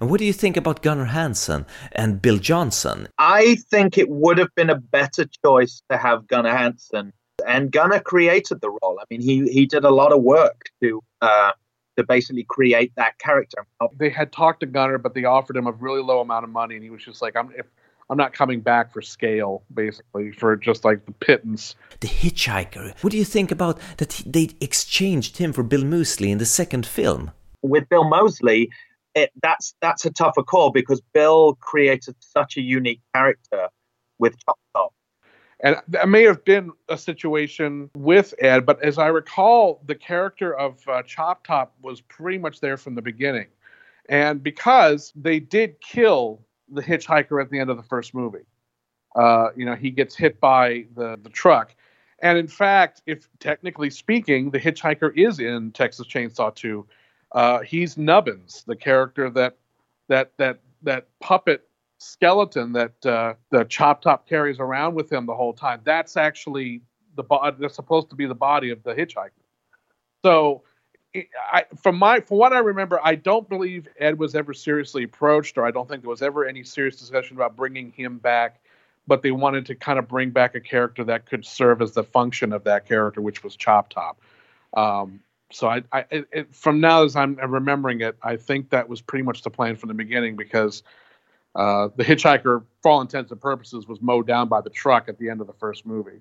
[0.00, 3.08] And what do you think about Gunnar Hansen and Bill Johnson?
[3.18, 7.12] I think it would have been a better choice to have Gunnar Hansen.
[7.46, 8.98] And Gunnar created the role.
[9.00, 11.52] I mean, he he did a lot of work to uh,
[11.96, 13.66] to basically create that character.
[13.96, 16.74] They had talked to Gunnar, but they offered him a really low amount of money,
[16.74, 17.66] and he was just like, "I'm if
[18.10, 22.94] I'm not coming back for scale, basically, for just like the pittance." The Hitchhiker.
[23.02, 24.22] What do you think about that?
[24.26, 27.30] They exchanged him for Bill Moseley in the second film.
[27.62, 28.70] With Bill Moseley,
[29.14, 33.68] it, that's that's a tougher call because Bill created such a unique character
[34.18, 34.92] with Chop Top
[35.60, 40.54] and that may have been a situation with Ed, but as I recall, the character
[40.56, 43.48] of uh, Chop Top was pretty much there from the beginning.
[44.08, 48.46] And because they did kill the hitchhiker at the end of the first movie,
[49.16, 51.74] uh, you know, he gets hit by the, the truck.
[52.20, 56.86] And in fact, if technically speaking, the hitchhiker is in Texas Chainsaw 2,
[57.32, 59.56] uh, he's Nubbins, the character that
[60.08, 65.34] that that that puppet skeleton that uh, the Chop Top carries around with him the
[65.34, 65.80] whole time.
[65.84, 66.82] That's actually
[67.16, 67.56] the body.
[67.60, 69.30] That's supposed to be the body of the hitchhiker.
[70.24, 70.62] So,
[71.14, 75.56] I, from my from what I remember, I don't believe Ed was ever seriously approached,
[75.56, 78.60] or I don't think there was ever any serious discussion about bringing him back.
[79.06, 82.04] But they wanted to kind of bring back a character that could serve as the
[82.04, 84.20] function of that character, which was Chop Top.
[84.74, 89.00] Um, so I, I it, from now as I'm remembering it, I think that was
[89.00, 90.82] pretty much the plan from the beginning because
[91.54, 95.18] uh, the hitchhiker, for all intents and purposes, was mowed down by the truck at
[95.18, 96.20] the end of the first movie.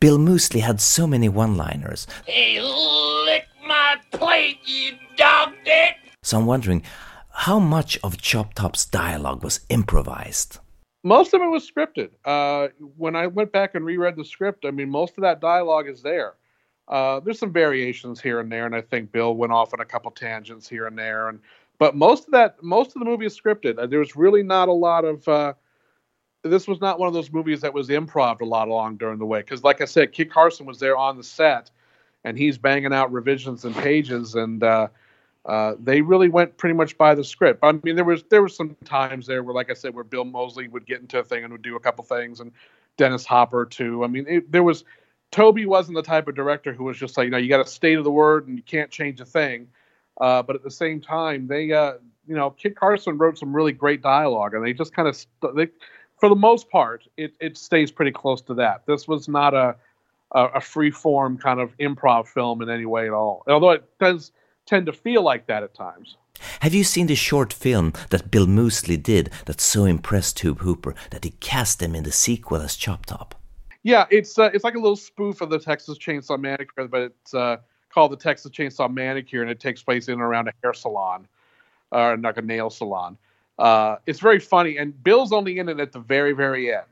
[0.00, 2.06] Bill Moseley had so many one-liners.
[2.26, 5.96] Hey, lick my plate, you dog dick!
[6.22, 6.82] So I'm wondering,
[7.30, 10.58] how much of Chop Top's dialogue was improvised?
[11.04, 12.10] Most of it was scripted.
[12.22, 15.88] Uh, when I went back and reread the script, I mean, most of that dialogue
[15.88, 16.34] is there.
[16.86, 19.86] Uh, there's some variations here and there, and I think Bill went off on a
[19.86, 21.40] couple tangents here and there, and
[21.78, 23.78] but most of that, most of the movie is scripted.
[23.78, 25.26] Uh, There's really not a lot of.
[25.26, 25.54] Uh,
[26.42, 29.24] this was not one of those movies that was improv a lot along during the
[29.24, 31.70] way because, like I said, Kit Carson was there on the set,
[32.24, 34.88] and he's banging out revisions and pages, and uh,
[35.46, 37.60] uh, they really went pretty much by the script.
[37.62, 40.24] I mean, there was there were some times there where, like I said, where Bill
[40.24, 42.52] Moseley would get into a thing and would do a couple things, and
[42.96, 44.04] Dennis Hopper too.
[44.04, 44.84] I mean, it, there was
[45.32, 47.70] Toby wasn't the type of director who was just like, you know, you got to
[47.70, 49.66] stay to the word and you can't change a thing.
[50.20, 51.94] Uh, but at the same time, they, uh,
[52.28, 55.56] you know, Kit Carson wrote some really great dialogue, and they just kind of, st-
[55.56, 55.68] they,
[56.20, 58.84] for the most part, it, it stays pretty close to that.
[58.86, 59.74] This was not a,
[60.32, 63.84] a, a free form kind of improv film in any way at all, although it
[63.98, 64.32] does
[64.66, 66.16] tend to feel like that at times.
[66.60, 70.94] Have you seen the short film that Bill Moseley did that so impressed Tobe Hooper
[71.10, 73.34] that he cast him in the sequel as Chop Top?
[73.84, 77.34] Yeah, it's uh, it's like a little spoof of the Texas Chainsaw Massacre, but it's
[77.34, 77.56] uh,
[77.92, 81.26] called the Texas Chainsaw Manicure, and it takes place in and around a hair salon,
[81.90, 83.18] or uh, like a nail salon.
[83.58, 86.86] Uh, it's very funny, and Bill's only in it at the very, very end.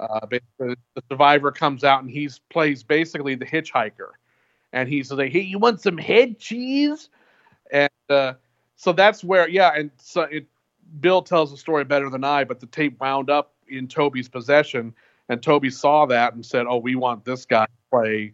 [0.00, 4.10] Uh, basically, the survivor comes out and he plays basically the hitchhiker,
[4.72, 7.10] and he's like, "Hey, you want some head cheese?"
[7.72, 8.34] And uh,
[8.76, 10.46] so that's where, yeah, and so it,
[11.00, 14.94] Bill tells the story better than I, but the tape wound up in Toby's possession,
[15.28, 18.32] and Toby saw that and said, "Oh, we want this guy to play."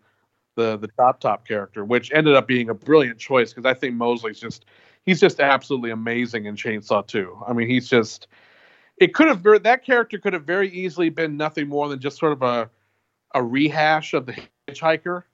[0.56, 3.94] the the Chop Top character, which ended up being a brilliant choice because I think
[3.94, 4.66] Moseley's just
[5.06, 7.44] he's just absolutely amazing in Chainsaw 2.
[7.46, 8.26] I mean, he's just
[9.00, 12.32] it could have that character could have very easily been nothing more than just sort
[12.32, 12.70] of a
[13.34, 14.36] a rehash of the
[14.68, 15.24] hitchhiker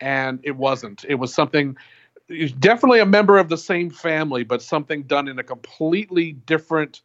[0.00, 1.76] and it wasn't it was something
[2.58, 7.02] definitely a member of the same family but something done in a completely different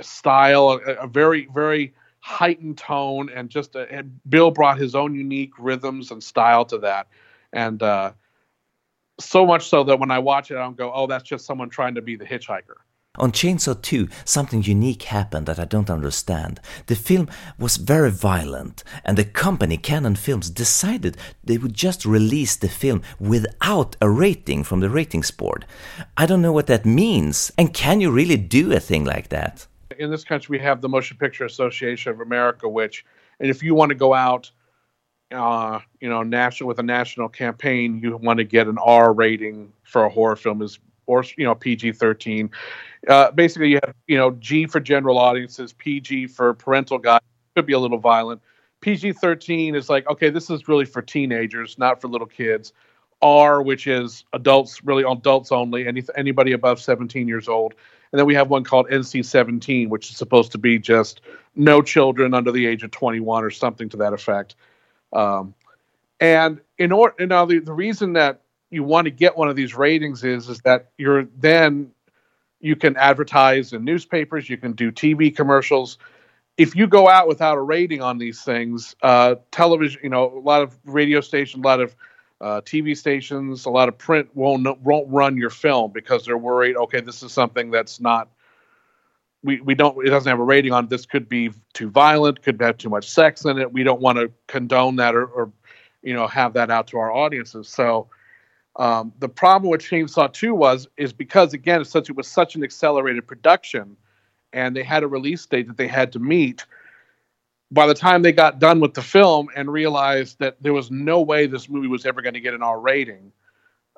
[0.00, 5.14] style a, a very very heightened tone and just uh, and Bill brought his own
[5.14, 7.08] unique rhythms and style to that,
[7.52, 8.12] and uh,
[9.18, 11.70] so much so that when I watch it, I don't go, "Oh, that's just someone
[11.70, 12.76] trying to be the hitchhiker."
[13.18, 16.60] On Chainsaw 2, something unique happened that I don't understand.
[16.86, 22.54] The film was very violent, and the company Cannon Films decided they would just release
[22.54, 25.66] the film without a rating from the ratings board.
[26.16, 29.66] I don't know what that means, and can you really do a thing like that?
[29.98, 33.04] In this country, we have the Motion Picture Association of America, which,
[33.40, 34.52] and if you want to go out,
[35.32, 39.72] uh, you know, national with a national campaign, you want to get an R rating
[39.82, 40.78] for a horror film is
[41.10, 42.50] or you know PG thirteen.
[43.08, 47.20] Uh, basically, you have you know G for general audiences, PG for parental guide.
[47.56, 48.40] Could be a little violent.
[48.80, 52.72] PG thirteen is like okay, this is really for teenagers, not for little kids.
[53.22, 57.74] R, which is adults, really adults only, any, anybody above 17 years old.
[58.12, 61.20] And then we have one called NC 17, which is supposed to be just
[61.54, 64.56] no children under the age of 21 or something to that effect.
[65.12, 65.54] Um,
[66.18, 69.74] and in order, now the, the reason that you want to get one of these
[69.74, 71.90] ratings is is that you're then
[72.60, 75.98] you can advertise in newspapers, you can do TV commercials.
[76.58, 80.40] If you go out without a rating on these things, uh, television, you know, a
[80.40, 81.96] lot of radio stations, a lot of
[82.42, 86.76] uh, TV stations, a lot of print won't won't run your film because they're worried.
[86.76, 88.28] Okay, this is something that's not.
[89.42, 92.60] We, we don't it doesn't have a rating on this could be too violent could
[92.60, 95.50] have too much sex in it we don't want to condone that or, or
[96.02, 98.06] you know have that out to our audiences so
[98.80, 102.64] um, the problem with Chainsaw 2 was is because again, since it was such an
[102.64, 103.96] accelerated production,
[104.52, 106.64] and they had a release date that they had to meet.
[107.70, 111.20] By the time they got done with the film and realized that there was no
[111.20, 113.30] way this movie was ever going to get an R rating,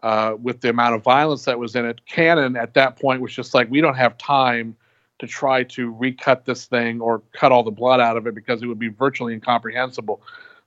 [0.02, 3.32] uh, with the amount of violence that was in it, Cannon at that point was
[3.32, 4.76] just like, we don't have time
[5.20, 8.62] to try to recut this thing or cut all the blood out of it because
[8.62, 10.20] it would be virtually incomprehensible.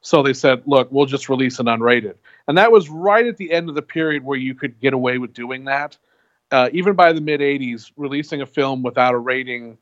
[0.06, 2.14] So they said, look, we'll just release an unrated.
[2.48, 5.18] And that was right at the end of the period where you could get away
[5.18, 5.98] with doing that.
[6.52, 9.80] Uh, even by the mid 80s, releasing a film without a rating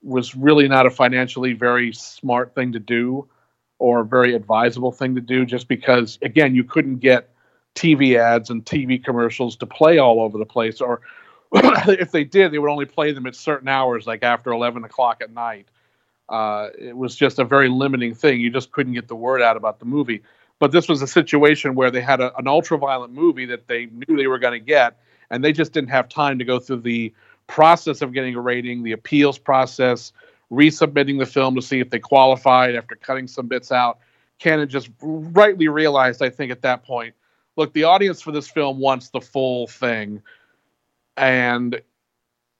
[0.00, 3.28] was really not a financially very smart thing to do
[3.80, 7.30] or very advisable thing to do, just because, again, you couldn't get
[7.74, 10.80] TV ads and TV commercials to play all over the place.
[10.80, 11.00] Or
[11.52, 15.20] if they did, they would only play them at certain hours, like after 11 o'clock
[15.20, 15.66] at night.
[16.28, 18.40] Uh, it was just a very limiting thing.
[18.40, 20.22] You just couldn't get the word out about the movie.
[20.58, 23.86] But this was a situation where they had a, an ultra violent movie that they
[23.86, 24.98] knew they were going to get,
[25.30, 27.12] and they just didn't have time to go through the
[27.46, 30.12] process of getting a rating, the appeals process,
[30.50, 33.98] resubmitting the film to see if they qualified after cutting some bits out.
[34.38, 37.14] Cannon just rightly realized, I think, at that point,
[37.56, 40.22] look, the audience for this film wants the full thing.
[41.16, 41.80] And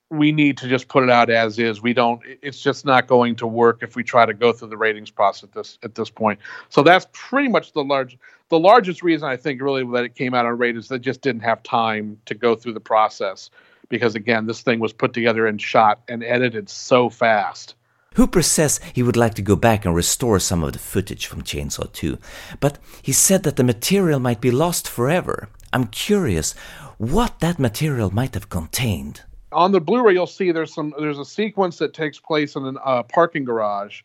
[0.09, 1.81] we need to just put it out as is.
[1.81, 2.21] We don't.
[2.41, 5.43] It's just not going to work if we try to go through the ratings process
[5.43, 6.39] at this at this point.
[6.69, 8.17] So that's pretty much the large,
[8.49, 11.21] the largest reason I think really that it came out on rate is they just
[11.21, 13.51] didn't have time to go through the process
[13.89, 17.75] because again, this thing was put together and shot and edited so fast.
[18.15, 21.43] Hooper says he would like to go back and restore some of the footage from
[21.43, 22.17] Chainsaw 2,
[22.59, 25.49] but he said that the material might be lost forever.
[25.71, 26.53] I'm curious
[26.97, 31.25] what that material might have contained on the Blu-ray, you'll see there's some there's a
[31.25, 34.01] sequence that takes place in a uh, parking garage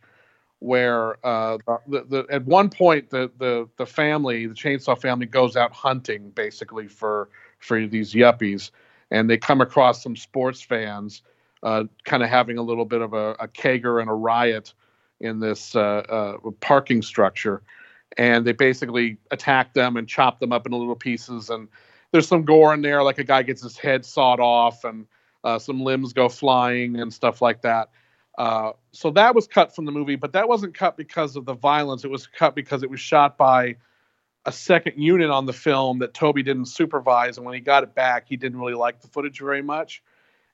[0.61, 5.57] where uh, the, the, at one point the, the the family, the chainsaw family, goes
[5.57, 7.29] out hunting basically for
[7.59, 8.71] for these yuppies,
[9.11, 11.23] and they come across some sports fans,
[11.63, 14.73] uh, kind of having a little bit of a, a kegger and a riot
[15.21, 17.63] in this uh, uh, parking structure,
[18.17, 21.69] and they basically attack them and chop them up into little pieces, and
[22.13, 25.07] there's some gore in there, like a guy gets his head sawed off and
[25.45, 27.91] uh, some limbs go flying and stuff like that.
[28.37, 31.55] Uh, so that was cut from the movie, but that wasn't cut because of the
[31.55, 32.05] violence.
[32.05, 33.77] It was cut because it was shot by
[34.47, 37.95] a second unit on the film that Tobe didn't supervise, and when he got it
[37.95, 40.03] back, he didn't really like the footage very much.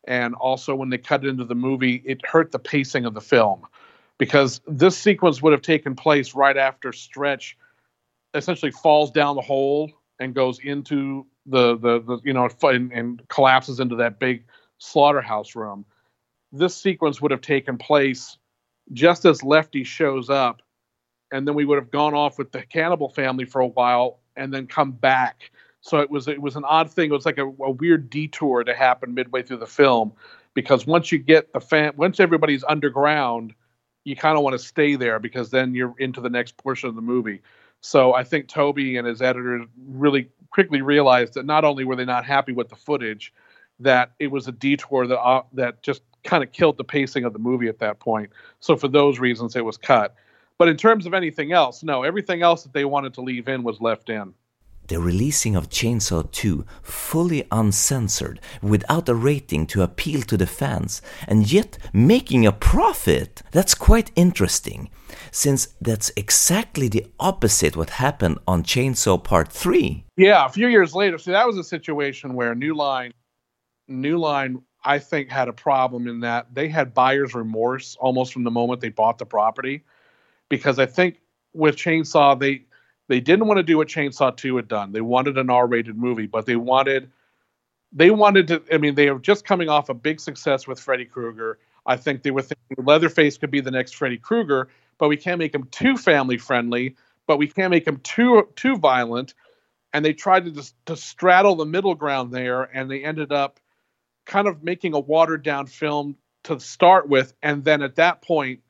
[0.05, 3.21] And also, when they cut it into the movie, it hurt the pacing of the
[3.21, 3.67] film
[4.19, 7.57] because this sequence would have taken place right after Stretch
[8.35, 9.91] essentially falls down the hole
[10.21, 14.45] and goes into the the, the you know and, and collapses into that big
[14.81, 15.85] slaughterhouse room.
[16.51, 18.37] This sequence would have taken place
[18.93, 20.63] just as Lefty shows up,
[21.31, 24.53] and then we would have gone off with the cannibal family for a while and
[24.53, 25.53] then come back.
[25.81, 27.11] So it was it was an odd thing.
[27.11, 30.13] It was like a, a weird detour to happen midway through the film
[30.55, 33.55] because once you get the fan, once everybody's underground,
[34.05, 36.97] you kind of want to stay there because then you're into the next portion of
[36.97, 37.41] the movie.
[37.81, 42.05] So I think Tobe and his editors really quickly realized that not only were they
[42.05, 43.33] not happy with the footage,
[43.81, 47.33] that it was a detour that uh, that just kind of killed the pacing of
[47.33, 48.31] the movie at that point.
[48.61, 50.15] So for those reasons, it was cut.
[50.59, 53.63] But in terms of anything else, no, everything else that they wanted to leave in
[53.63, 54.35] was left in.
[54.91, 61.01] the releasing of Chainsaw 2 fully uncensored without a rating to appeal to the fans
[61.29, 63.41] and yet making a profit.
[63.53, 64.91] That's quite interesting
[65.31, 70.05] since that's exactly the opposite what happened on Chainsaw Part 3.
[70.17, 71.19] Yeah, a few years later.
[71.19, 73.13] See, that was a situation where New Line
[73.91, 78.45] New Line I think had a problem in that they had buyer's remorse almost from
[78.45, 79.85] the moment they bought the property
[80.49, 81.21] because I think
[81.53, 82.65] with Chainsaw they
[83.09, 84.93] they didn't want to do what Chainsaw 2 had done.
[84.93, 87.11] They wanted an R-rated movie, but they wanted
[87.93, 91.05] they wanted to I mean they were just coming off a big success with Freddy
[91.05, 91.59] Krueger.
[91.87, 94.69] I think they were thinking Leatherface could be the next Freddy Krueger,
[94.99, 98.77] but we can't make him too family friendly, but we can't make him too too
[98.79, 99.35] violent.
[99.93, 103.60] And they tried to just to straddle the middle ground there, and they ended up
[104.31, 108.61] kind of making a watered down film to start with, and then at that point,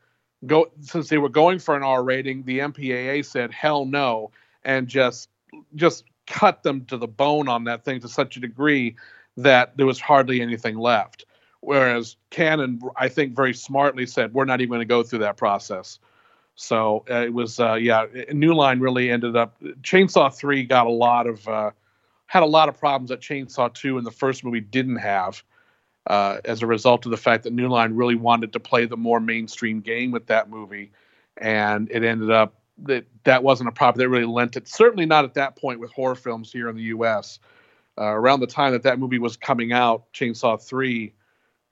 [0.46, 4.30] go since they were going for an R rating, the MPAA said hell no,
[4.64, 5.28] and just
[5.76, 8.96] just cut them to the bone on that thing to such a degree
[9.36, 11.26] that there was hardly anything left.
[11.60, 15.36] Whereas Cannon, I think, very smartly said, "We're not even going to go through that
[15.36, 15.98] process."
[16.54, 19.60] So uh, it was, uh, yeah, New Line really ended up.
[19.82, 21.70] Chainsaw Three got a lot of uh,
[22.26, 25.42] had a lot of problems that Chainsaw Two and the first movie didn't have,
[26.10, 28.96] uh, as a result of the fact that New Line really wanted to play the
[28.96, 30.90] more mainstream game with that movie,
[31.36, 34.66] and it ended up that that wasn't a property that really lent it.
[34.66, 37.38] Certainly not at that point with horror films here in the U.S.
[37.96, 41.12] Uh, around the time that that movie was coming out, Chainsaw Three,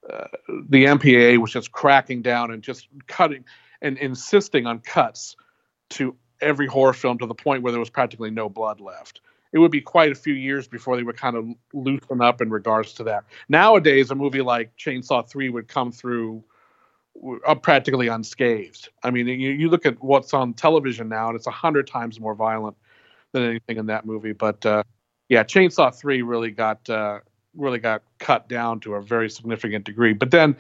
[0.09, 0.28] uh,
[0.68, 3.45] the MPAA was just cracking down and just cutting
[3.82, 5.34] and insisting on cuts
[5.91, 9.20] to every horror film to the point where there was practically no blood left
[9.53, 12.51] it would be quite a few years before they would kind of loosen up in
[12.51, 13.25] regards to that.
[13.49, 16.45] Nowadays, a movie like Chainsaw 3 would come through
[17.47, 18.89] uh, practically unscathed.
[19.03, 22.21] I mean, you, you look at what's on television now, and it's a hundred times
[22.21, 22.77] more violent
[23.33, 24.33] than anything in that movie.
[24.33, 24.83] But uh,
[25.29, 27.21] yeah, Chainsaw 3 really got uh,
[27.57, 30.13] really got cut down to a very significant degree.
[30.13, 30.57] But then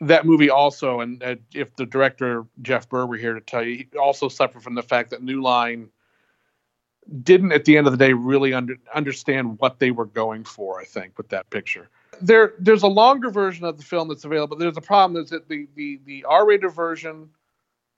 [0.00, 3.76] that movie also, and uh, if the director Jeff Burr were here to tell you,
[3.76, 5.88] he also suffered from the fact that New Line
[7.22, 10.80] didn't at the end of the day really under, understand what they were going for
[10.80, 11.88] i think with that picture.
[12.20, 14.56] There there's a longer version of the film that's available.
[14.56, 17.30] There's a problem is that the the the r-rated version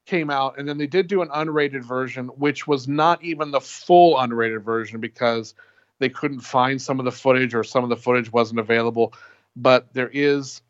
[0.06, 3.60] came out and then they did do an unrated version which was not even the
[3.60, 5.54] full unrated version because
[5.98, 9.12] they couldn't find some of the footage or some of the footage wasn't available.
[9.54, 10.62] But there is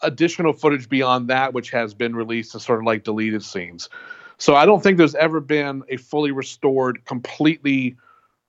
[0.00, 3.88] additional footage beyond that which has been released as sort of like deleted scenes
[4.44, 7.96] so I don't think there's ever been a fully restored, completely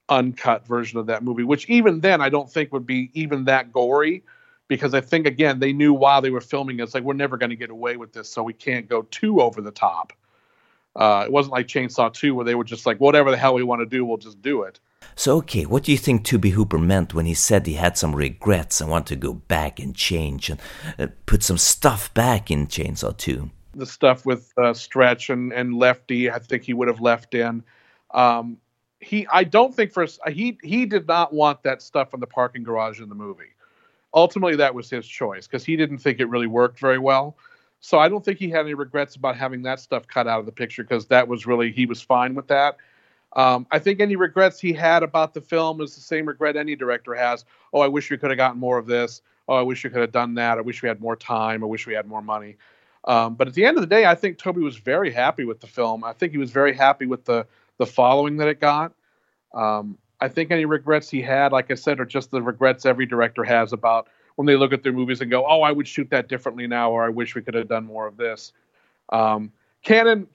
[0.09, 3.71] uncut version of that movie, which even then I don't think would be even that
[3.71, 4.21] gory
[4.67, 7.51] because I think again they knew while they were filming it's like we're never going
[7.51, 10.11] to get away with this, so we can't go too over the top.
[10.97, 13.63] Uh, it wasn't like Chainsaw 2 where they were just like whatever the hell we
[13.63, 14.81] want to do, we'll just do it.
[15.15, 18.13] So okay, what do you think Tobe Hooper meant when he said he had some
[18.13, 20.59] regrets and wanted to go back and change and
[20.99, 23.49] uh, put some stuff back in Chainsaw 2?
[23.75, 26.29] The stuff with uh, Stretch and, and Lefty.
[26.31, 27.63] I think he would have left in.
[28.11, 28.57] Um,
[28.99, 32.63] he, I don't think for he he did not want that stuff in the parking
[32.63, 33.53] garage in the movie.
[34.13, 37.37] Ultimately, that was his choice because he didn't think it really worked very well.
[37.81, 40.45] So I don't think he had any regrets about having that stuff cut out of
[40.45, 42.77] the picture because that was really he was fine with that.
[43.35, 46.75] Um, I think any regrets he had about the film is the same regret any
[46.75, 47.43] director has.
[47.73, 49.21] Oh, I wish we could have gotten more of this.
[49.47, 50.57] Oh, I wish we could have done that.
[50.57, 51.63] I wish we had more time.
[51.63, 52.55] I wish we had more money.
[53.05, 55.59] Um, but at the end of the day, I think Tobe was very happy with
[55.59, 56.03] the film.
[56.03, 57.45] I think he was very happy with the
[57.77, 58.93] the following that it got.
[59.53, 63.05] Um, I think any regrets he had, like I said, are just the regrets every
[63.05, 66.09] director has about when they look at their movies and go, "Oh, I would shoot
[66.09, 68.53] that differently now," or "I wish we could have done more of this."
[69.09, 69.51] Um,
[69.83, 70.27] Cannon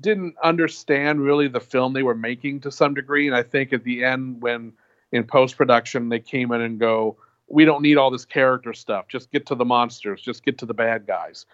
[0.00, 3.84] didn't understand really the film they were making to some degree, and I think at
[3.84, 4.72] the end, when
[5.12, 7.16] in post production they came in and go,
[7.48, 9.08] we don't need all this character stuff.
[9.08, 10.20] Just get to the monsters.
[10.20, 11.46] Just get to the bad guys.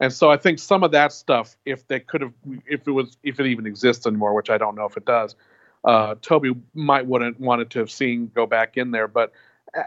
[0.00, 2.32] And so I think some of that stuff, if they could have,
[2.66, 5.34] if it was, if it even exists anymore, which I don't know if it does,
[5.84, 9.08] uh, Tobe might wouldn't wanted to have seen go back in there.
[9.08, 9.32] But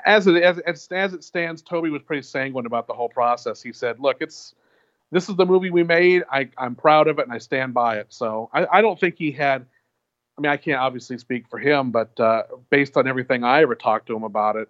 [0.05, 3.61] as it as, as it stands, Tobe was pretty sanguine about the whole process.
[3.61, 4.53] He said, "Look, it's
[5.11, 6.23] this is the movie we made.
[6.29, 9.15] I, I'm proud of it and I stand by it." So I, I don't think
[9.17, 9.65] he had.
[10.37, 13.75] I mean, I can't obviously speak for him, but uh, based on everything I ever
[13.75, 14.69] talked to him about it,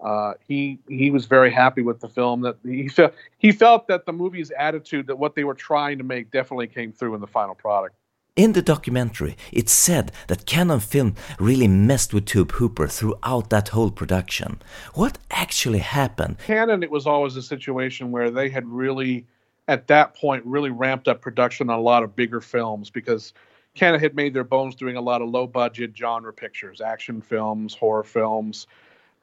[0.00, 2.42] uh, he he was very happy with the film.
[2.42, 6.04] That he felt he felt that the movie's attitude, that what they were trying to
[6.04, 7.96] make, definitely came through in the final product.
[8.36, 13.68] In the documentary, it's said that Cannon Film really messed with Tobe Hooper throughout that
[13.68, 14.60] whole production.
[14.94, 16.38] What actually happened?
[16.38, 19.24] Cannon, it was always a situation where they had really,
[19.68, 23.34] at that point, really ramped up production on a lot of bigger films because
[23.74, 27.72] Cannon had made their bones doing a lot of low budget genre pictures, action films,
[27.72, 28.66] horror films.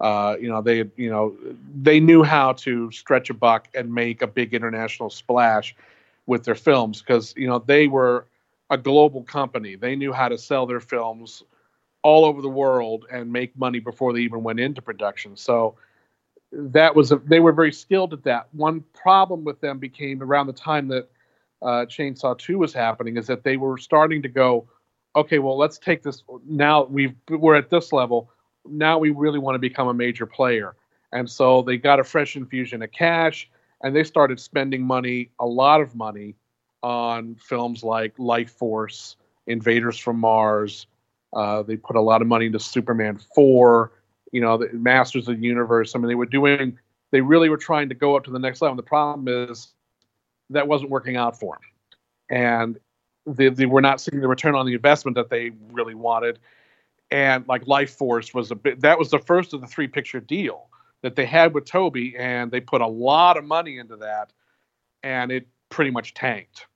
[0.01, 1.35] Uh, you know, they you know
[1.81, 5.75] they knew how to stretch a buck and make a big international splash
[6.25, 8.25] with their films because you know they were
[8.71, 9.75] a global company.
[9.75, 11.43] They knew how to sell their films
[12.03, 15.37] all over the world and make money before they even went into production.
[15.37, 15.75] So
[16.51, 18.47] that was a, they were very skilled at that.
[18.53, 21.09] One problem with them became around the time that
[21.61, 24.67] uh, Chainsaw Two was happening is that they were starting to go,
[25.15, 28.31] okay, well let's take this now we've we're at this level.
[28.65, 30.75] Now we really want to become a major player,
[31.11, 33.49] and so they got a fresh infusion of cash
[33.83, 36.35] and they started spending money, a lot of money,
[36.83, 39.15] on films like Lifeforce,
[39.47, 40.87] Invaders from Mars.
[41.33, 43.91] Uh, they put a lot of money into Superman 4,
[44.31, 45.95] you know, the Masters of the Universe.
[45.95, 46.77] I mean, they were doing,
[47.11, 48.73] they really were trying to go up to the next level.
[48.73, 49.69] And The problem is
[50.49, 52.37] that wasn't working out for them.
[52.37, 52.79] And
[53.25, 56.39] they, they were not seeing the return on the investment that they really wanted.
[57.11, 60.69] And like Lifeforce was a bit, that was the first of the three picture deal
[61.01, 64.31] that they had with Tobe, and they put a lot of money into that,
[65.03, 66.67] and it pretty much tanked.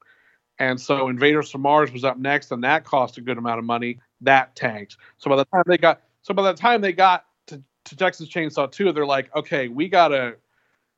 [0.59, 3.65] And so Invaders from Mars was up next, and that cost a good amount of
[3.65, 3.99] money.
[4.21, 4.97] That tanked.
[5.17, 8.29] So by the time they got, so by the time they got to, to Texas
[8.29, 10.35] Chainsaw 2, they're like, okay, we gotta,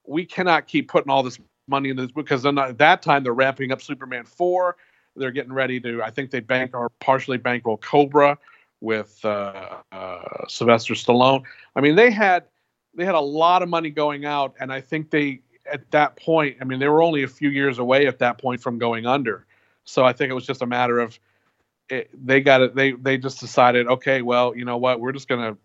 [0.06, 3.34] we cannot keep putting all this money in this because then at that time they're
[3.34, 4.78] ramping up Superman 4.
[5.16, 8.38] They're getting ready to, I think they bank or partially bankroll Cobra
[8.82, 11.44] with uh, uh, Sylvester Stallone.
[11.76, 12.46] I mean, they had
[12.96, 16.58] they had a lot of money going out, and I think they at that point,
[16.62, 19.46] I mean, they were only a few years away at that point from going under.
[19.84, 21.20] So I think it was just a matter of
[21.90, 22.76] it, they got it.
[22.76, 25.58] They they just decided, okay, well, you know what, we're just gonna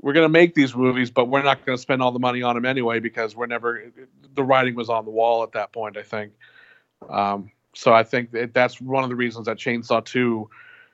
[0.00, 2.64] we're gonna make these movies, but we're not gonna spend all the money on them
[2.64, 3.92] anyway because we're never.
[4.34, 6.32] The writing was on the wall at that point, I think.
[7.08, 10.50] Um, so I think that that's one of the reasons that Chainsaw Two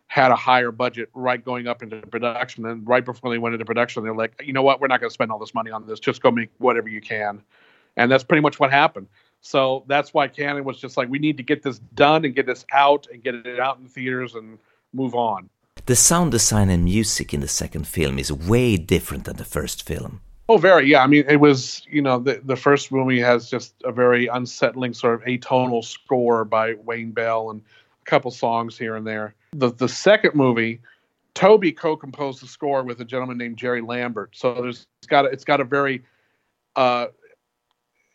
[0.08, 2.66] had a higher budget right going up into production.
[2.66, 5.10] And right before they went into production, they're like, you know what, we're not going
[5.10, 6.00] to spend all this money on this.
[6.00, 7.42] Just go make whatever you can.
[7.96, 9.06] And that's pretty much what happened.
[9.42, 12.46] So that's why Cannon was just like, we need to get this done and get
[12.46, 14.58] this out and get it out in theaters and
[14.92, 15.50] move on.
[15.86, 19.86] The sound design and music in the second film is way different than the first
[19.86, 20.22] film.
[20.48, 20.86] Oh, very.
[20.86, 21.02] Yeah.
[21.02, 24.94] I mean, it was, you know, the, the first movie has just a very unsettling
[24.94, 29.72] sort of atonal score by Wayne Bell and a couple songs here and there the
[29.72, 30.80] the second movie,
[31.34, 34.30] Tobe co-composed the score with a gentleman named Jerry Lambert.
[34.34, 36.02] So there's it's got a, it's got a very
[36.76, 37.06] uh,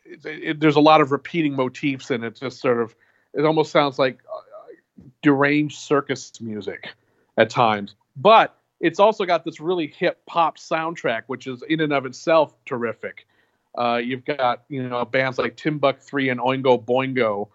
[0.04, 2.36] it, it, there's a lot of repeating motifs in it.
[2.36, 2.94] Just sort of
[3.32, 4.72] it almost sounds like uh,
[5.22, 6.88] deranged circus music
[7.36, 11.92] at times, but it's also got this really hip pop soundtrack, which is in and
[11.92, 13.26] of itself terrific.
[13.76, 17.48] Uh, you've got you know bands like Timbuk Three and Oingo Boingo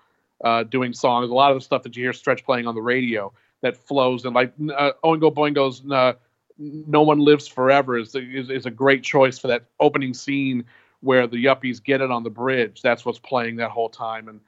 [0.43, 1.29] uh, doing songs.
[1.29, 4.25] A lot of the stuff that you hear Stretch playing on the radio that flows
[4.25, 6.13] and like uh, Oingo Boingo's uh,
[6.57, 10.65] "No One Lives Forever" is, is is a great choice for that opening scene
[11.01, 12.81] where the yuppies get it on the bridge.
[12.81, 14.39] That's what's playing that whole time, and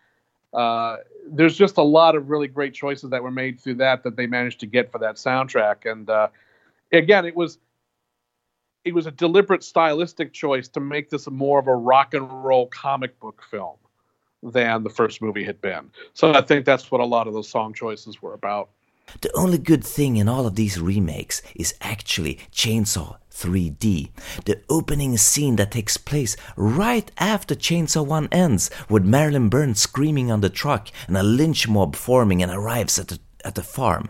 [0.54, 0.98] uh,
[1.28, 4.28] there's just a lot of really great choices that were made through that that they
[4.28, 5.90] managed to get for that soundtrack.
[5.90, 6.28] And uh,
[6.92, 7.58] again, it was
[8.84, 12.68] it was a deliberate stylistic choice to make this more of a rock and roll
[12.68, 13.76] comic book film
[14.44, 15.92] than the first movie had been.
[16.14, 18.70] So I think that's what a lot of those song choices were about.
[19.22, 24.10] The only good thing in all of these remakes is actually Chainsaw 3D.
[24.46, 30.32] The opening scene that takes place right after Chainsaw 1 ends, with Marilyn Burns screaming
[30.32, 34.10] on the truck and a lynch mob forming and arrives at the, at the farm.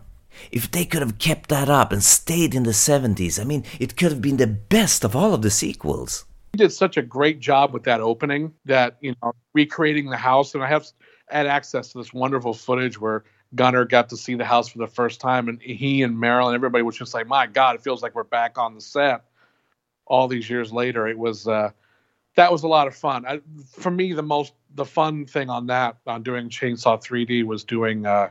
[0.52, 3.96] If they could have kept that up and stayed in the 70s, I mean, it
[3.96, 6.26] could have been the best of all of the sequels.
[6.54, 10.54] He did such a great job with that opening that, you know, recreating the house.
[10.54, 10.88] And I have
[11.30, 13.24] had access to this wonderful footage where
[13.54, 16.84] Gunnar got to see the house for the first time, and he and Marilyn, everybody
[16.84, 19.26] was just like, "My God, it feels like we're back on the set."
[20.06, 21.72] All these years later, it was uh,
[22.36, 23.26] that was a lot of fun.
[23.26, 23.42] I,
[23.78, 28.06] for me, the most the fun thing on that on doing Chainsaw 3D was doing.
[28.06, 28.30] Uh,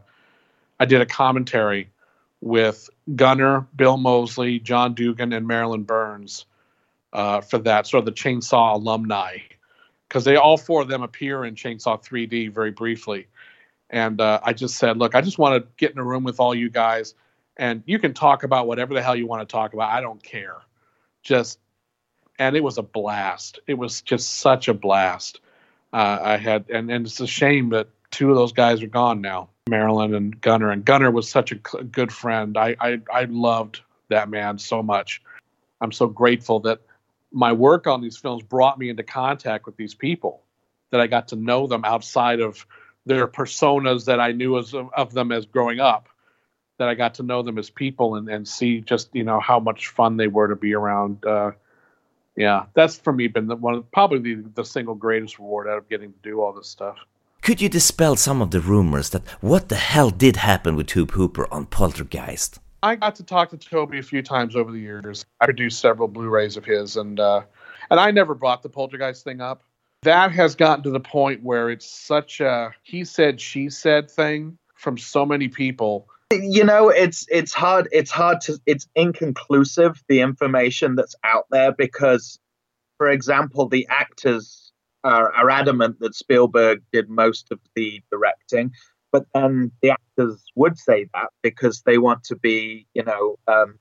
[0.79, 1.91] I did a commentary
[2.41, 6.47] with Gunnar, Bill Moseley, John Dugan, and Marilyn Burns
[7.13, 9.37] uh, for that sort of the Chainsaw alumni
[10.09, 13.27] because they all four of them appear in Chainsaw 3D very briefly
[13.91, 16.41] and uh, I just said, look, I just want to get in a room with
[16.41, 17.15] all you guys,
[17.57, 19.91] and you can talk about whatever the hell you want to talk about.
[19.91, 20.57] I don't care.
[21.23, 21.59] Just,
[22.39, 23.59] and it was a blast.
[23.67, 25.41] It was just such a blast.
[25.93, 29.21] Uh, I had, and, and it's a shame that two of those guys are gone
[29.21, 30.71] now, Marilyn and Gunnar.
[30.71, 32.57] And Gunnar was such a good friend.
[32.57, 35.21] I, I, I loved that man so much.
[35.81, 36.81] I'm so grateful that
[37.33, 40.43] my work on these films brought me into contact with these people,
[40.91, 42.67] that I got to know them outside of
[43.07, 46.09] their personas that I knew as of them as growing up.
[46.81, 49.61] that I got to know them as people and, and see just you know how
[49.61, 51.25] much fun they were to be around.
[51.25, 51.53] Uh,
[52.37, 55.89] yeah, that's for me been the one probably the, the single greatest reward out of
[55.91, 56.97] getting to do all this stuff.
[57.43, 61.11] Could you dispel some of the rumors that what the hell did happen with Tobe
[61.11, 62.59] Hooper on Poltergeist?
[62.83, 65.27] I got to talk to Tobe a few times over the years.
[65.41, 67.43] I produced several Blu-rays of his, and uh,
[67.91, 69.63] and I never brought the Poltergeist thing up.
[70.03, 74.57] That has gotten to the point where it's such a he said she said thing
[74.75, 76.09] from so many people.
[76.33, 77.89] You know, it's it's hard.
[77.93, 78.59] It's hard to.
[78.65, 82.39] It's inconclusive the information that's out there because,
[82.97, 84.73] for example, the actors
[85.05, 88.73] are, are adamant that Spielberg did most of the directing,
[89.13, 93.79] but then the actors would say that because they want to be, you know, um,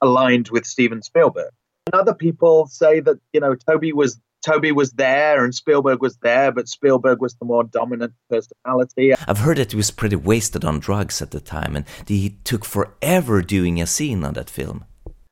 [0.00, 1.52] aligned with Steven Spielberg.
[1.86, 6.16] And other people say that you know Tobe was Tobe was there and Spielberg was
[6.18, 9.14] there, but Spielberg was the more dominant personality.
[9.26, 12.64] I've heard that he was pretty wasted on drugs at the time and he took
[12.64, 14.84] forever doing a scene on that film.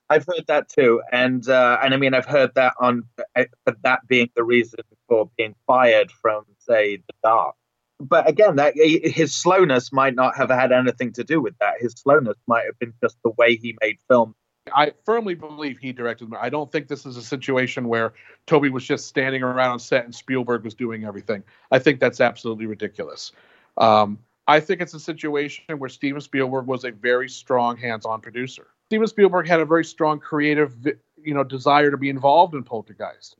[0.08, 3.04] I've heard that too, and uh, and I mean I've heard that on
[3.36, 3.44] uh,
[3.84, 7.54] that being the reason for being fired from say The Dark.
[8.00, 11.74] But again, that his slowness might not have had anything to do with that.
[11.78, 14.34] His slowness might have been just the way he made films
[14.74, 16.32] I firmly believe he directed.
[16.38, 18.14] I don't think this is a situation where
[18.46, 21.42] Tobe was just standing around on set and Spielberg was doing everything.
[21.70, 23.32] I think that's absolutely ridiculous.
[23.78, 28.68] Um, I think it's a situation where Steven Spielberg was a very strong hands-on producer.
[28.86, 30.74] Steven Spielberg had a very strong creative,
[31.22, 33.36] you know, desire to be involved in Poltergeist,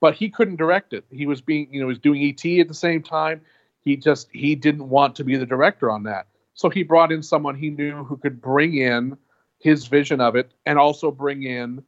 [0.00, 1.04] but he couldn't direct it.
[1.10, 3.42] He was being, you know, he was doing ET at the same time.
[3.84, 7.22] He just he didn't want to be the director on that, so he brought in
[7.22, 9.18] someone he knew who could bring in
[9.66, 11.82] his vision of it and also bring in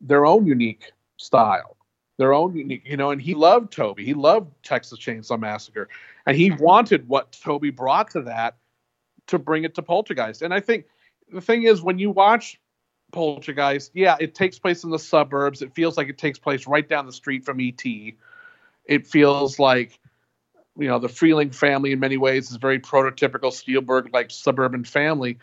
[0.00, 1.76] their own unique style
[2.16, 3.98] their own unique you know and he loved Tobe.
[3.98, 5.90] He loved texas chainsaw massacre.
[6.24, 8.56] And he wanted what Tobe brought to that
[9.26, 10.40] to bring it to poltergeist.
[10.40, 10.86] And i think
[11.30, 12.58] the thing is when you watch
[13.12, 15.60] poltergeist yeah it takes place in the suburbs.
[15.60, 17.84] It feels like it takes place right down the street from et
[18.86, 20.00] it feels like
[20.78, 25.38] you know the freeling family in many ways is very prototypical spielberg like suburban family.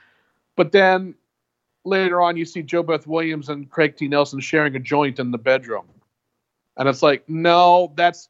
[0.56, 1.14] But then
[1.86, 4.08] later on you see JoBeth Williams and Craig T.
[4.08, 5.86] Nelson sharing a joint in the bedroom.
[6.78, 8.30] And it's like, no, that's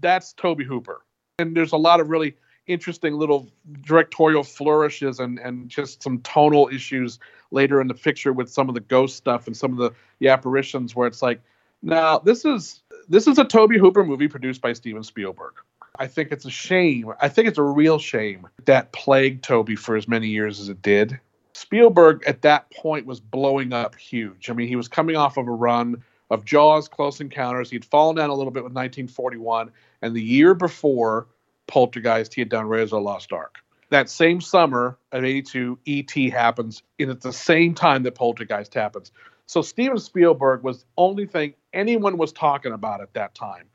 [0.00, 1.04] that's Tobe Hooper.
[1.38, 2.36] And there's a lot of really
[2.66, 3.50] interesting little
[3.82, 7.18] directorial flourishes and, and just some tonal issues
[7.50, 10.28] later in the picture with some of the ghost stuff and some of the, the
[10.28, 11.40] apparitions where it's like,
[11.82, 15.54] now this is this is a Tobe Hooper movie produced by Steven Spielberg.
[15.98, 17.12] I think it's a shame.
[17.20, 20.82] I think it's a real shame that plagued Tobe for as many years as it
[20.82, 21.20] did.
[21.54, 24.50] Spielberg at that point was blowing up huge.
[24.50, 27.70] I mean, he was coming off of a run of Jaws, Close Encounters.
[27.70, 29.70] He'd fallen down a little bit with 1941,
[30.02, 31.28] and the year before
[31.66, 33.58] Poltergeist, he had done the Lost Ark.
[33.90, 36.30] That same summer of 82, E.T.
[36.30, 39.12] happens, and at the same time that Poltergeist happens.
[39.46, 43.66] So Steven Spielberg was the only thing anyone was talking about at that time.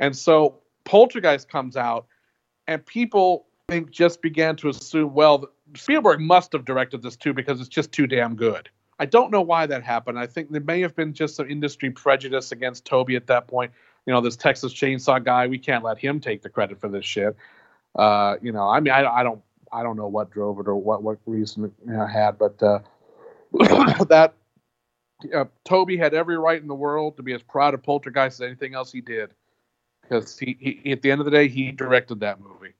[0.00, 2.06] And so Poltergeist comes out,
[2.66, 7.60] and people think just began to assume, well, Spielberg must have directed this too because
[7.60, 8.68] it's just too damn good.
[8.98, 10.18] I don't know why that happened.
[10.18, 13.72] I think there may have been just some industry prejudice against Tobe at that point.
[14.06, 17.04] You know, this Texas Chainsaw guy, we can't let him take the credit for this
[17.04, 17.36] shit.
[17.94, 19.40] Uh, you know, I mean, I, I don't,
[19.72, 22.60] I don't know what drove it or what what reason it you know, had, but
[22.62, 22.80] uh,
[24.06, 24.34] that
[25.34, 28.46] uh, Tobe had every right in the world to be as proud of Poltergeist as
[28.46, 29.30] anything else he did,
[30.02, 32.74] because he, he, at the end of the day, he directed that movie.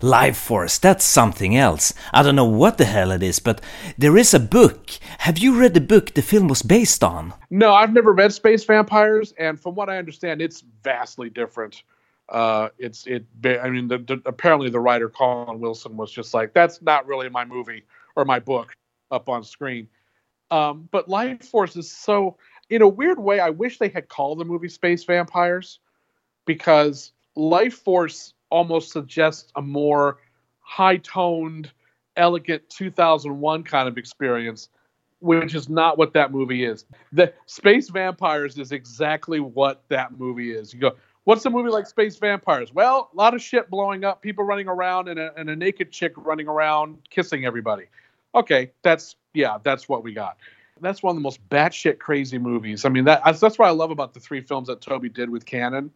[0.00, 1.92] Lifeforce, that's something else.
[2.12, 3.60] I don't know what the hell it is, but
[3.98, 4.90] there is a book.
[5.18, 7.34] Have you read the book the film was based on?
[7.50, 11.82] No, I've never read Space Vampires, and from what I understand, it's vastly different.
[12.30, 13.26] Uh, it's it.
[13.44, 17.28] I mean, the, the, apparently the writer Colin Wilson was just like, "That's not really
[17.28, 17.84] my movie
[18.16, 18.74] or my book
[19.10, 19.88] up on screen."
[20.50, 22.36] Um, but Lifeforce is so,
[22.70, 25.80] in a weird way, I wish they had called the movie Space Vampires
[26.46, 30.18] because Lifeforce almost suggests a more
[30.60, 31.70] high toned,
[32.16, 34.68] elegant 2001 kind of experience,
[35.20, 36.84] which is not what that movie is.
[37.12, 40.72] The Space Vampires is exactly what that movie is.
[40.72, 42.72] You go, what's a movie like Space Vampires?
[42.72, 45.90] Well, a lot of shit blowing up, people running around, and a, and a naked
[45.90, 47.86] chick running around kissing everybody.
[48.34, 50.36] Okay, that's yeah, that's what we got.
[50.80, 52.84] That's one of the most batshit crazy movies.
[52.84, 55.44] I mean, that that's what I love about the three films that Tobe did with
[55.44, 55.90] Cannon,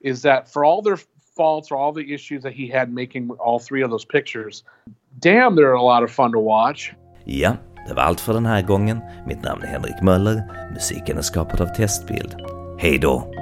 [0.00, 0.98] is that for all their
[1.36, 4.64] faults or all the issues that he had making all three of those pictures.
[5.18, 6.92] Damn, they're a lot of fun to watch.
[7.24, 7.56] Ja,
[7.88, 9.00] det var allt för den här gången.
[9.26, 10.42] Mitt namn är Henrik Möller.
[10.72, 12.36] Musiken är skapad av Testbild.
[12.78, 13.32] Hej då!